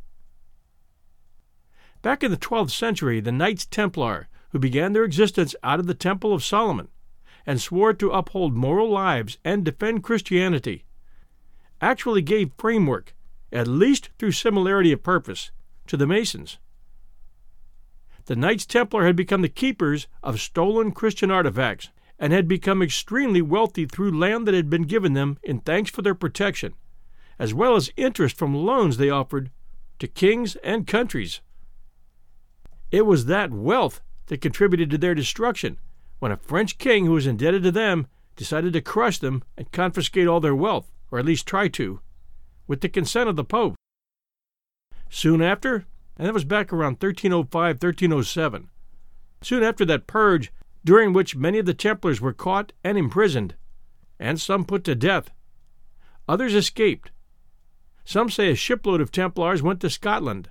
Back 2.03 2.23
in 2.23 2.31
the 2.31 2.37
12th 2.37 2.71
century, 2.71 3.21
the 3.21 3.33
Knights 3.33 3.65
Templar, 3.65 4.29
who 4.51 4.59
began 4.59 4.93
their 4.93 5.05
existence 5.05 5.55
out 5.63 5.81
of 5.81 5.87
the 5.87 5.95
Temple 5.95 6.35
of 6.35 6.45
Solomon 6.45 6.89
and 7.47 7.61
swore 7.61 7.95
to 7.95 8.11
uphold 8.11 8.55
moral 8.55 8.91
lives 8.91 9.39
and 9.43 9.65
defend 9.65 10.03
Christianity, 10.05 10.85
actually 11.81 12.23
gave 12.23 12.53
framework, 12.59 13.15
at 13.53 13.67
least 13.67 14.11
through 14.19 14.33
similarity 14.33 14.93
of 14.93 15.03
purpose, 15.03 15.51
to 15.87 15.97
the 15.97 16.07
Masons 16.07 16.59
the 18.27 18.37
Knights 18.37 18.65
Templar 18.65 19.05
had 19.07 19.17
become 19.17 19.43
the 19.43 19.49
keepers 19.49 20.07
of 20.23 20.41
stolen 20.41 20.93
Christian 20.93 21.31
artifacts 21.31 21.91
and 22.19 22.33
had 22.33 22.49
become 22.49 22.83
extremely 22.83 23.43
wealthy 23.43 23.87
through 23.87 24.19
land 24.19 24.47
that 24.47 24.55
had 24.55 24.71
been 24.71 24.85
given 24.85 25.13
them 25.13 25.39
in 25.43 25.61
thanks 25.61 25.91
for 25.91 26.03
their 26.03 26.15
protection, 26.15 26.75
as 27.39 27.53
well 27.53 27.77
as 27.77 27.91
interest 27.97 28.37
from 28.37 28.55
loans 28.55 28.97
they 28.97 29.11
offered 29.11 29.51
to 29.99 30.09
kings 30.09 30.57
and 30.57 30.87
countries. 30.87 31.41
It 32.91 33.07
was 33.07 33.27
that 33.27 33.51
wealth 33.51 34.01
that 34.27 34.41
contributed 34.41 34.91
to 34.91 34.99
their 34.99 35.15
destruction 35.15 35.79
when 36.19 36.33
a 36.33 36.37
French 36.37 36.79
king 36.79 37.07
who 37.07 37.13
was 37.13 37.27
indebted 37.27 37.63
to 37.65 37.73
them 37.73 38.07
decided 38.37 38.73
to 38.73 38.81
crush 38.81 39.19
them 39.19 39.43
and 39.57 39.71
confiscate 39.73 40.27
all 40.27 40.41
their 40.41 40.55
wealth, 40.55 40.91
or 41.11 41.19
at 41.19 41.27
least 41.27 41.47
try 41.47 41.69
to, 41.69 42.01
with 42.67 42.81
the 42.81 42.89
consent 42.89 43.29
of 43.29 43.37
the 43.37 43.45
Pope. 43.45 43.75
Soon 45.11 45.43
after, 45.43 45.87
and 46.17 46.27
that 46.27 46.35
was 46.35 46.45
back 46.45 46.73
around 46.73 47.03
1305 47.03 47.83
1307. 47.83 48.69
Soon 49.43 49.63
after 49.63 49.85
that 49.85 50.07
purge, 50.07 50.53
during 50.85 51.13
which 51.13 51.37
many 51.37 51.59
of 51.59 51.67
the 51.67 51.75
Templars 51.75 52.21
were 52.21 52.33
caught 52.33 52.73
and 52.83 52.97
imprisoned, 52.97 53.55
and 54.19 54.41
some 54.41 54.65
put 54.65 54.85
to 54.85 54.95
death, 54.95 55.31
others 56.29 56.55
escaped. 56.55 57.11
Some 58.05 58.31
say 58.31 58.51
a 58.51 58.55
shipload 58.55 59.01
of 59.01 59.11
Templars 59.11 59.63
went 59.63 59.81
to 59.81 59.91
Scotland. 59.91 60.51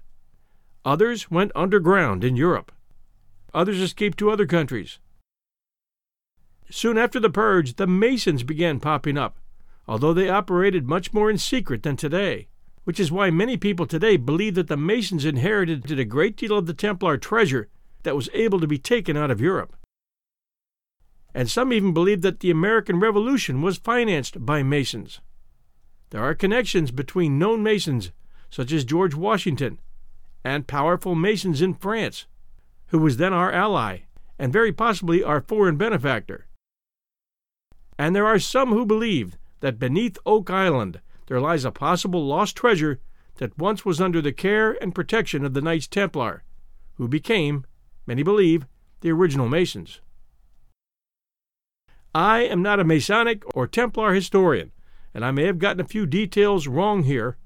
Others 0.83 1.31
went 1.31 1.51
underground 1.55 2.23
in 2.23 2.35
Europe. 2.35 2.71
Others 3.53 3.79
escaped 3.79 4.17
to 4.17 4.31
other 4.31 4.45
countries. 4.45 4.99
Soon 6.69 6.97
after 6.97 7.19
the 7.19 7.29
purge, 7.29 7.75
the 7.75 7.87
Masons 7.87 8.43
began 8.43 8.79
popping 8.79 9.17
up, 9.17 9.37
although 9.87 10.13
they 10.13 10.29
operated 10.29 10.87
much 10.87 11.13
more 11.13 11.29
in 11.29 11.37
secret 11.37 11.83
than 11.83 11.95
today 11.95 12.47
which 12.83 12.99
is 12.99 13.11
why 13.11 13.29
many 13.29 13.57
people 13.57 13.85
today 13.85 14.17
believe 14.17 14.55
that 14.55 14.67
the 14.67 14.77
Masons 14.77 15.25
inherited 15.25 15.89
a 15.91 16.05
great 16.05 16.35
deal 16.35 16.57
of 16.57 16.65
the 16.65 16.73
Templar 16.73 17.17
treasure 17.17 17.69
that 18.03 18.15
was 18.15 18.29
able 18.33 18.59
to 18.59 18.67
be 18.67 18.77
taken 18.77 19.15
out 19.15 19.31
of 19.31 19.41
Europe. 19.41 19.75
And 21.33 21.49
some 21.49 21.73
even 21.73 21.93
believe 21.93 22.21
that 22.21 22.41
the 22.41 22.51
American 22.51 22.99
Revolution 22.99 23.61
was 23.61 23.77
financed 23.77 24.45
by 24.45 24.61
Masons. 24.61 25.21
There 26.11 26.23
are 26.23 26.35
connections 26.35 26.91
between 26.91 27.39
known 27.39 27.63
Masons, 27.63 28.11
such 28.49 28.71
as 28.71 28.85
George 28.85 29.15
Washington, 29.15 29.79
and 30.43 30.67
powerful 30.67 31.15
Masons 31.15 31.61
in 31.61 31.73
France, 31.73 32.27
who 32.87 32.99
was 32.99 33.17
then 33.17 33.33
our 33.33 33.51
ally, 33.51 34.01
and 34.37 34.53
very 34.53 34.71
possibly 34.71 35.23
our 35.23 35.41
foreign 35.41 35.77
benefactor. 35.77 36.45
And 37.97 38.15
there 38.15 38.27
are 38.27 38.39
some 38.39 38.69
who 38.69 38.85
believe 38.85 39.37
that 39.61 39.79
beneath 39.79 40.17
Oak 40.25 40.49
Island 40.49 40.99
there 41.33 41.41
lies 41.41 41.65
a 41.65 41.71
possible 41.71 42.23
lost 42.23 42.55
treasure 42.55 42.99
that 43.37 43.57
once 43.57 43.83
was 43.83 43.99
under 43.99 44.21
the 44.21 44.31
care 44.31 44.73
and 44.73 44.93
protection 44.93 45.43
of 45.43 45.55
the 45.55 45.63
Knights 45.63 45.87
Templar, 45.87 46.43
who 46.97 47.07
became, 47.07 47.65
many 48.05 48.21
believe, 48.21 48.67
the 49.01 49.11
original 49.11 49.49
Masons. 49.49 49.99
I 52.13 52.41
am 52.41 52.61
not 52.61 52.79
a 52.79 52.83
Masonic 52.83 53.41
or 53.57 53.65
Templar 53.65 54.13
historian, 54.13 54.71
and 55.11 55.25
I 55.25 55.31
may 55.31 55.45
have 55.47 55.57
gotten 55.57 55.79
a 55.79 55.87
few 55.87 56.05
details 56.05 56.67
wrong 56.67 57.01
here, 57.01 57.37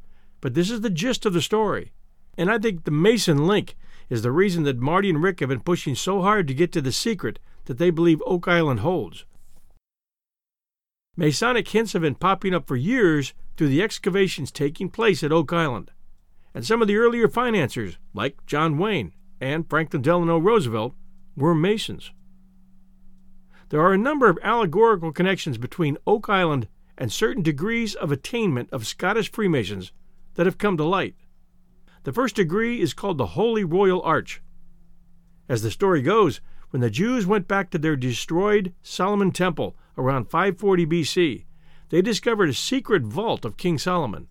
but 0.42 0.54
this 0.54 0.70
is 0.70 0.82
the 0.82 0.90
gist 0.90 1.26
of 1.26 1.32
the 1.32 1.42
story. 1.42 1.94
And 2.38 2.52
I 2.52 2.60
think 2.60 2.84
the 2.84 2.92
Mason 2.92 3.48
link 3.48 3.78
is 4.10 4.22
the 4.22 4.34
reason 4.34 4.64
that 4.64 4.80
Marty 4.80 5.10
and 5.10 5.24
Rick 5.24 5.40
have 5.40 5.48
been 5.48 5.62
pushing 5.62 5.96
so 5.96 6.22
hard 6.22 6.50
to 6.50 6.54
get 6.54 6.74
to 6.74 6.82
the 6.82 6.92
secret 6.92 7.40
that 7.68 7.78
they 7.78 7.90
believe 7.90 8.22
Oak 8.26 8.50
Island 8.50 8.82
holds. 8.82 9.24
Masonic 11.20 11.68
hints 11.70 11.94
have 11.94 12.04
been 12.04 12.14
popping 12.14 12.54
up 12.54 12.68
for 12.68 12.76
years 12.76 13.34
through 13.58 13.70
the 13.70 13.82
excavations 13.82 14.52
taking 14.52 14.88
place 14.88 15.24
at 15.24 15.32
Oak 15.32 15.52
Island. 15.52 15.90
And 16.54 16.64
some 16.64 16.80
of 16.80 16.88
the 16.88 16.98
earlier 16.98 17.28
financiers, 17.28 17.98
like 18.14 18.46
John 18.46 18.78
Wayne 18.78 19.14
and 19.42 19.68
Franklin 19.68 20.04
Delano 20.04 20.38
Roosevelt, 20.38 20.94
were 21.36 21.56
Masons. 21.56 22.12
There 23.70 23.82
are 23.82 23.94
a 23.94 23.98
number 23.98 24.30
of 24.30 24.38
allegorical 24.44 25.12
connections 25.12 25.58
between 25.58 25.98
Oak 26.06 26.30
Island 26.30 26.68
and 27.00 27.12
certain 27.12 27.42
degrees 27.42 27.96
of 27.96 28.12
attainment 28.12 28.70
of 28.72 28.86
Scottish 28.86 29.32
Freemasons 29.32 29.92
that 30.36 30.46
have 30.46 30.60
come 30.60 30.78
to 30.78 30.84
light. 30.84 31.16
The 32.04 32.14
first 32.14 32.36
degree 32.36 32.80
is 32.80 32.94
called 32.94 33.18
the 33.18 33.28
Holy 33.28 33.64
Royal 33.64 34.04
Arch. 34.04 34.42
As 35.50 35.64
the 35.64 35.72
story 35.72 36.04
goes, 36.04 36.42
when 36.70 36.82
the 36.82 36.92
Jews 36.92 37.26
went 37.26 37.48
back 37.48 37.72
to 37.72 37.80
their 37.80 37.96
destroyed 37.96 38.74
Solomon 38.84 39.32
Temple 39.32 39.76
around 39.98 40.30
540 40.30 40.86
BC, 40.86 41.46
they 41.90 42.02
discovered 42.02 42.50
a 42.50 42.54
secret 42.54 43.04
vault 43.04 43.46
of 43.46 43.58
King 43.58 43.78
Solomon. 43.78 44.28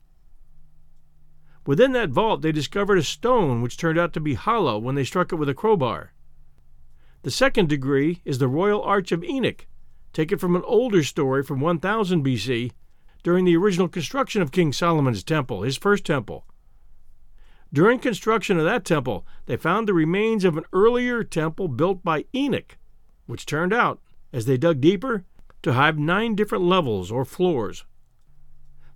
Within 1.66 1.92
that 1.92 2.10
vault, 2.10 2.42
they 2.42 2.52
discovered 2.52 2.98
a 2.98 3.02
stone 3.02 3.60
which 3.60 3.76
turned 3.76 3.98
out 3.98 4.12
to 4.12 4.20
be 4.20 4.34
hollow 4.34 4.78
when 4.78 4.94
they 4.94 5.04
struck 5.04 5.32
it 5.32 5.36
with 5.36 5.48
a 5.48 5.54
crowbar. 5.54 6.12
The 7.22 7.30
second 7.30 7.68
degree 7.68 8.20
is 8.24 8.38
the 8.38 8.46
Royal 8.46 8.82
Arch 8.82 9.10
of 9.10 9.24
Enoch, 9.24 9.66
taken 10.12 10.38
from 10.38 10.54
an 10.54 10.62
older 10.64 11.02
story 11.02 11.42
from 11.42 11.60
1000 11.60 12.24
BC 12.24 12.70
during 13.24 13.44
the 13.44 13.56
original 13.56 13.88
construction 13.88 14.42
of 14.42 14.52
King 14.52 14.72
Solomon's 14.72 15.24
temple, 15.24 15.62
his 15.62 15.76
first 15.76 16.04
temple. 16.04 16.46
During 17.72 17.98
construction 17.98 18.58
of 18.58 18.64
that 18.64 18.84
temple, 18.84 19.26
they 19.46 19.56
found 19.56 19.88
the 19.88 19.94
remains 19.94 20.44
of 20.44 20.56
an 20.56 20.64
earlier 20.72 21.24
temple 21.24 21.66
built 21.66 22.04
by 22.04 22.26
Enoch, 22.32 22.78
which 23.26 23.44
turned 23.44 23.72
out, 23.72 24.00
as 24.32 24.46
they 24.46 24.56
dug 24.56 24.80
deeper, 24.80 25.24
to 25.66 25.72
have 25.72 25.98
nine 25.98 26.36
different 26.36 26.62
levels 26.62 27.10
or 27.10 27.24
floors. 27.24 27.84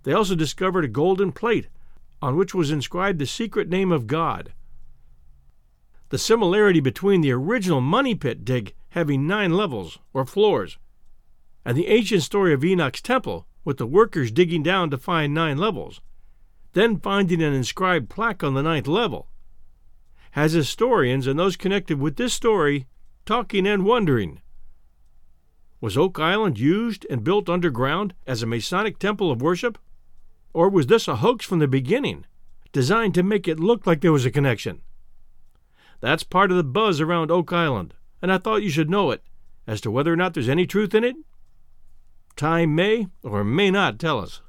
They 0.03 0.13
also 0.13 0.35
discovered 0.35 0.85
a 0.85 0.87
golden 0.87 1.33
plate 1.33 1.67
on 2.21 2.37
which 2.37 2.55
was 2.55 2.71
inscribed 2.71 3.19
the 3.19 3.25
secret 3.25 3.67
name 3.67 3.91
of 3.91 4.07
God. 4.07 4.53
The 6.07 6.17
similarity 6.17 6.79
between 6.79 7.19
the 7.19 7.33
original 7.33 7.81
money 7.81 8.15
pit 8.15 8.45
dig 8.45 8.73
having 8.91 9.27
nine 9.27 9.51
levels 9.51 9.99
or 10.13 10.25
floors 10.25 10.77
and 11.65 11.77
the 11.77 11.87
ancient 11.87 12.23
story 12.23 12.53
of 12.53 12.63
Enoch's 12.63 13.01
temple 13.01 13.45
with 13.65 13.77
the 13.77 13.85
workers 13.85 14.31
digging 14.31 14.63
down 14.63 14.89
to 14.91 14.97
find 14.97 15.33
nine 15.33 15.57
levels, 15.57 15.99
then 16.71 17.01
finding 17.01 17.43
an 17.43 17.51
inscribed 17.53 18.09
plaque 18.09 18.45
on 18.45 18.53
the 18.53 18.63
ninth 18.63 18.87
level, 18.87 19.27
has 20.31 20.53
historians 20.53 21.27
and 21.27 21.37
those 21.37 21.57
connected 21.57 21.99
with 21.99 22.15
this 22.15 22.33
story 22.33 22.87
talking 23.25 23.67
and 23.67 23.83
wondering. 23.83 24.39
Was 25.81 25.97
Oak 25.97 26.19
Island 26.19 26.59
used 26.59 27.07
and 27.09 27.23
built 27.23 27.49
underground 27.49 28.13
as 28.27 28.43
a 28.43 28.47
Masonic 28.47 28.99
temple 28.99 29.31
of 29.31 29.41
worship? 29.41 29.79
Or 30.53 30.69
was 30.69 30.85
this 30.85 31.07
a 31.07 31.17
hoax 31.17 31.43
from 31.43 31.57
the 31.57 31.67
beginning, 31.67 32.25
designed 32.71 33.15
to 33.15 33.23
make 33.23 33.47
it 33.47 33.59
look 33.59 33.87
like 33.87 34.01
there 34.01 34.11
was 34.11 34.25
a 34.25 34.31
connection? 34.31 34.81
That's 35.99 36.23
part 36.23 36.51
of 36.51 36.57
the 36.57 36.63
buzz 36.63 37.01
around 37.01 37.31
Oak 37.31 37.51
Island, 37.51 37.95
and 38.21 38.31
I 38.31 38.37
thought 38.37 38.61
you 38.61 38.69
should 38.69 38.91
know 38.91 39.09
it. 39.09 39.23
As 39.65 39.81
to 39.81 39.91
whether 39.91 40.13
or 40.13 40.15
not 40.15 40.33
there's 40.33 40.49
any 40.49 40.67
truth 40.67 40.93
in 40.93 41.03
it, 41.03 41.15
time 42.35 42.75
may 42.75 43.07
or 43.23 43.43
may 43.43 43.71
not 43.71 43.99
tell 43.99 44.19
us. 44.19 44.41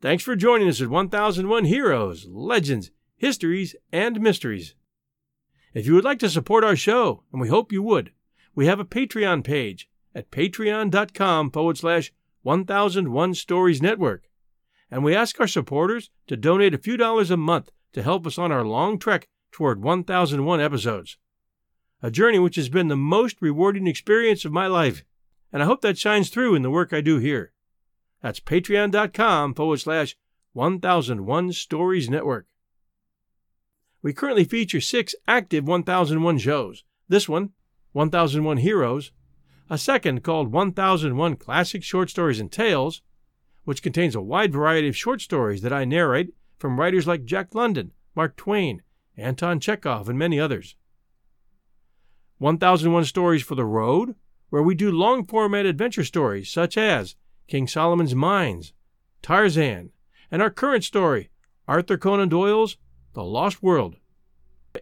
Thanks 0.00 0.24
for 0.24 0.36
joining 0.36 0.68
us 0.68 0.80
at 0.80 0.88
1001 0.88 1.64
Heroes, 1.66 2.26
Legends, 2.28 2.90
Histories, 3.16 3.76
and 3.92 4.20
Mysteries. 4.20 4.74
If 5.74 5.86
you 5.86 5.94
would 5.94 6.04
like 6.04 6.18
to 6.20 6.30
support 6.30 6.64
our 6.64 6.76
show, 6.76 7.24
and 7.32 7.40
we 7.40 7.48
hope 7.48 7.72
you 7.72 7.82
would, 7.82 8.12
we 8.54 8.66
have 8.66 8.80
a 8.80 8.84
Patreon 8.84 9.44
page 9.44 9.88
at 10.14 10.30
patreon.com 10.30 11.50
forward 11.50 11.78
slash 11.78 12.12
1001 12.42 13.34
Stories 13.34 13.82
Network. 13.82 14.24
And 14.90 15.04
we 15.04 15.14
ask 15.14 15.38
our 15.38 15.46
supporters 15.46 16.10
to 16.26 16.36
donate 16.36 16.74
a 16.74 16.78
few 16.78 16.96
dollars 16.96 17.30
a 17.30 17.36
month 17.36 17.70
to 17.92 18.02
help 18.02 18.26
us 18.26 18.38
on 18.38 18.50
our 18.50 18.64
long 18.64 18.98
trek 18.98 19.28
toward 19.52 19.82
1001 19.82 20.60
episodes. 20.60 21.18
A 22.02 22.10
journey 22.10 22.38
which 22.38 22.56
has 22.56 22.68
been 22.68 22.88
the 22.88 22.96
most 22.96 23.36
rewarding 23.40 23.86
experience 23.86 24.44
of 24.44 24.52
my 24.52 24.66
life, 24.66 25.04
and 25.52 25.62
I 25.62 25.66
hope 25.66 25.82
that 25.82 25.98
shines 25.98 26.30
through 26.30 26.54
in 26.54 26.62
the 26.62 26.70
work 26.70 26.92
I 26.92 27.00
do 27.00 27.18
here. 27.18 27.52
That's 28.22 28.40
patreon.com 28.40 29.54
forward 29.54 29.80
slash 29.80 30.16
1001 30.52 31.52
Stories 31.52 32.10
Network. 32.10 32.46
We 34.02 34.12
currently 34.12 34.44
feature 34.44 34.80
six 34.80 35.14
active 35.28 35.66
1001 35.66 36.38
shows. 36.38 36.84
This 37.08 37.28
one, 37.28 37.50
1001 37.92 38.58
Heroes, 38.58 39.12
a 39.68 39.78
second 39.78 40.22
called 40.22 40.52
1001 40.52 41.36
Classic 41.36 41.82
Short 41.82 42.10
Stories 42.10 42.40
and 42.40 42.50
Tales, 42.50 43.02
which 43.64 43.82
contains 43.82 44.14
a 44.14 44.20
wide 44.20 44.52
variety 44.52 44.88
of 44.88 44.96
short 44.96 45.20
stories 45.20 45.62
that 45.62 45.72
I 45.72 45.84
narrate 45.84 46.34
from 46.58 46.78
writers 46.78 47.06
like 47.06 47.24
Jack 47.24 47.54
London, 47.54 47.92
Mark 48.14 48.36
Twain, 48.36 48.82
Anton 49.16 49.60
Chekhov, 49.60 50.08
and 50.08 50.18
many 50.18 50.40
others. 50.40 50.76
1001 52.38 53.04
Stories 53.04 53.42
for 53.42 53.54
the 53.54 53.64
Road, 53.64 54.14
where 54.48 54.62
we 54.62 54.74
do 54.74 54.90
long 54.90 55.26
format 55.26 55.66
adventure 55.66 56.04
stories 56.04 56.50
such 56.50 56.76
as 56.76 57.16
King 57.46 57.68
Solomon's 57.68 58.14
Mines, 58.14 58.72
Tarzan, 59.22 59.90
and 60.30 60.40
our 60.40 60.50
current 60.50 60.84
story, 60.84 61.30
Arthur 61.68 61.98
Conan 61.98 62.28
Doyle's 62.28 62.76
The 63.12 63.22
Lost 63.22 63.62
World. 63.62 63.96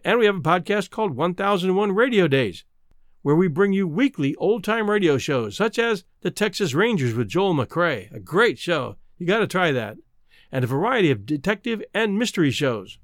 And 0.05 0.19
we 0.19 0.25
have 0.25 0.37
a 0.37 0.41
podcast 0.41 0.89
called 0.89 1.15
1001 1.15 1.91
Radio 1.91 2.27
Days, 2.27 2.63
where 3.21 3.35
we 3.35 3.47
bring 3.47 3.73
you 3.73 3.87
weekly 3.87 4.35
old 4.35 4.63
time 4.63 4.89
radio 4.89 5.17
shows 5.17 5.55
such 5.55 5.77
as 5.77 6.05
The 6.21 6.31
Texas 6.31 6.73
Rangers 6.73 7.13
with 7.13 7.27
Joel 7.27 7.53
McCrea, 7.53 8.13
a 8.13 8.19
great 8.19 8.57
show. 8.57 8.95
You 9.17 9.25
got 9.25 9.39
to 9.39 9.47
try 9.47 9.71
that. 9.71 9.97
And 10.51 10.63
a 10.63 10.67
variety 10.67 11.11
of 11.11 11.25
detective 11.25 11.83
and 11.93 12.17
mystery 12.17 12.51
shows. 12.51 12.97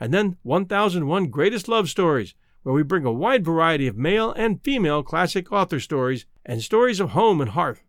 And 0.00 0.12
then 0.12 0.36
1001 0.42 1.28
Greatest 1.28 1.68
Love 1.68 1.88
Stories, 1.88 2.34
where 2.62 2.74
we 2.74 2.82
bring 2.82 3.04
a 3.04 3.12
wide 3.12 3.44
variety 3.44 3.86
of 3.86 3.96
male 3.96 4.32
and 4.32 4.62
female 4.62 5.02
classic 5.02 5.52
author 5.52 5.78
stories 5.78 6.26
and 6.44 6.62
stories 6.62 6.98
of 6.98 7.10
home 7.10 7.40
and 7.40 7.50
hearth. 7.50 7.84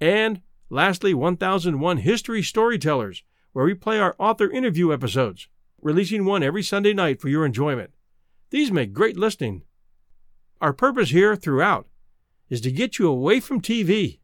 And 0.00 0.40
lastly, 0.70 1.14
1001 1.14 1.98
History 1.98 2.42
Storytellers, 2.42 3.22
where 3.52 3.64
we 3.64 3.74
play 3.74 4.00
our 4.00 4.16
author 4.18 4.50
interview 4.50 4.92
episodes, 4.92 5.48
releasing 5.80 6.24
one 6.24 6.42
every 6.42 6.62
Sunday 6.62 6.94
night 6.94 7.20
for 7.20 7.28
your 7.28 7.46
enjoyment. 7.46 7.92
These 8.50 8.72
make 8.72 8.92
great 8.92 9.16
listening 9.16 9.62
our 10.60 10.72
purpose 10.72 11.10
here 11.10 11.36
throughout 11.36 11.86
is 12.48 12.60
to 12.62 12.72
get 12.72 12.98
you 12.98 13.08
away 13.08 13.40
from 13.40 13.60
TV, 13.60 14.18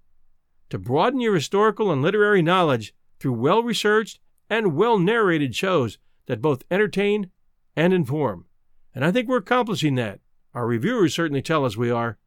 to 0.69 0.79
broaden 0.79 1.21
your 1.21 1.35
historical 1.35 1.91
and 1.91 2.03
literary 2.03 2.43
knowledge 2.43 2.95
through 3.19 3.33
well 3.33 3.63
researched 3.63 4.21
and 4.49 4.75
well 4.75 4.99
narrated 4.99 5.55
shows 5.55 5.99
that 6.27 6.43
both 6.43 6.65
entertain 6.71 7.31
and 7.77 7.93
inform. 7.93 8.47
And 8.95 9.05
I 9.05 9.13
think 9.13 9.29
we're 9.29 9.39
accomplishing 9.39 9.95
that. 9.97 10.21
Our 10.55 10.67
reviewers 10.67 11.15
certainly 11.15 11.43
tell 11.43 11.65
us 11.65 11.77
we 11.77 11.91
are. 11.91 12.19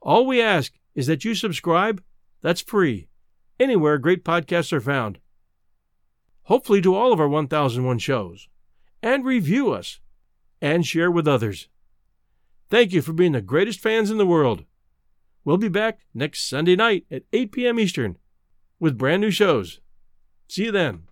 All 0.00 0.26
we 0.26 0.40
ask 0.40 0.72
is 0.94 1.06
that 1.06 1.24
you 1.24 1.34
subscribe. 1.34 2.02
That's 2.42 2.60
free, 2.60 3.08
anywhere 3.58 3.98
great 3.98 4.24
podcasts 4.24 4.72
are 4.72 4.80
found. 4.80 5.18
Hopefully, 6.44 6.80
to 6.80 6.94
all 6.94 7.12
of 7.12 7.20
our 7.20 7.28
1001 7.28 7.98
shows, 7.98 8.48
and 9.02 9.24
review 9.24 9.70
us, 9.70 10.00
and 10.60 10.86
share 10.86 11.10
with 11.10 11.28
others. 11.28 11.68
Thank 12.70 12.92
you 12.92 13.02
for 13.02 13.12
being 13.12 13.32
the 13.32 13.40
greatest 13.40 13.80
fans 13.80 14.10
in 14.10 14.18
the 14.18 14.26
world. 14.26 14.64
We'll 15.44 15.56
be 15.56 15.68
back 15.68 16.00
next 16.12 16.48
Sunday 16.48 16.76
night 16.76 17.06
at 17.10 17.22
8 17.32 17.52
p.m. 17.52 17.80
Eastern 17.80 18.18
with 18.78 18.98
brand 18.98 19.22
new 19.22 19.30
shows. 19.30 19.80
See 20.48 20.64
you 20.64 20.72
then. 20.72 21.04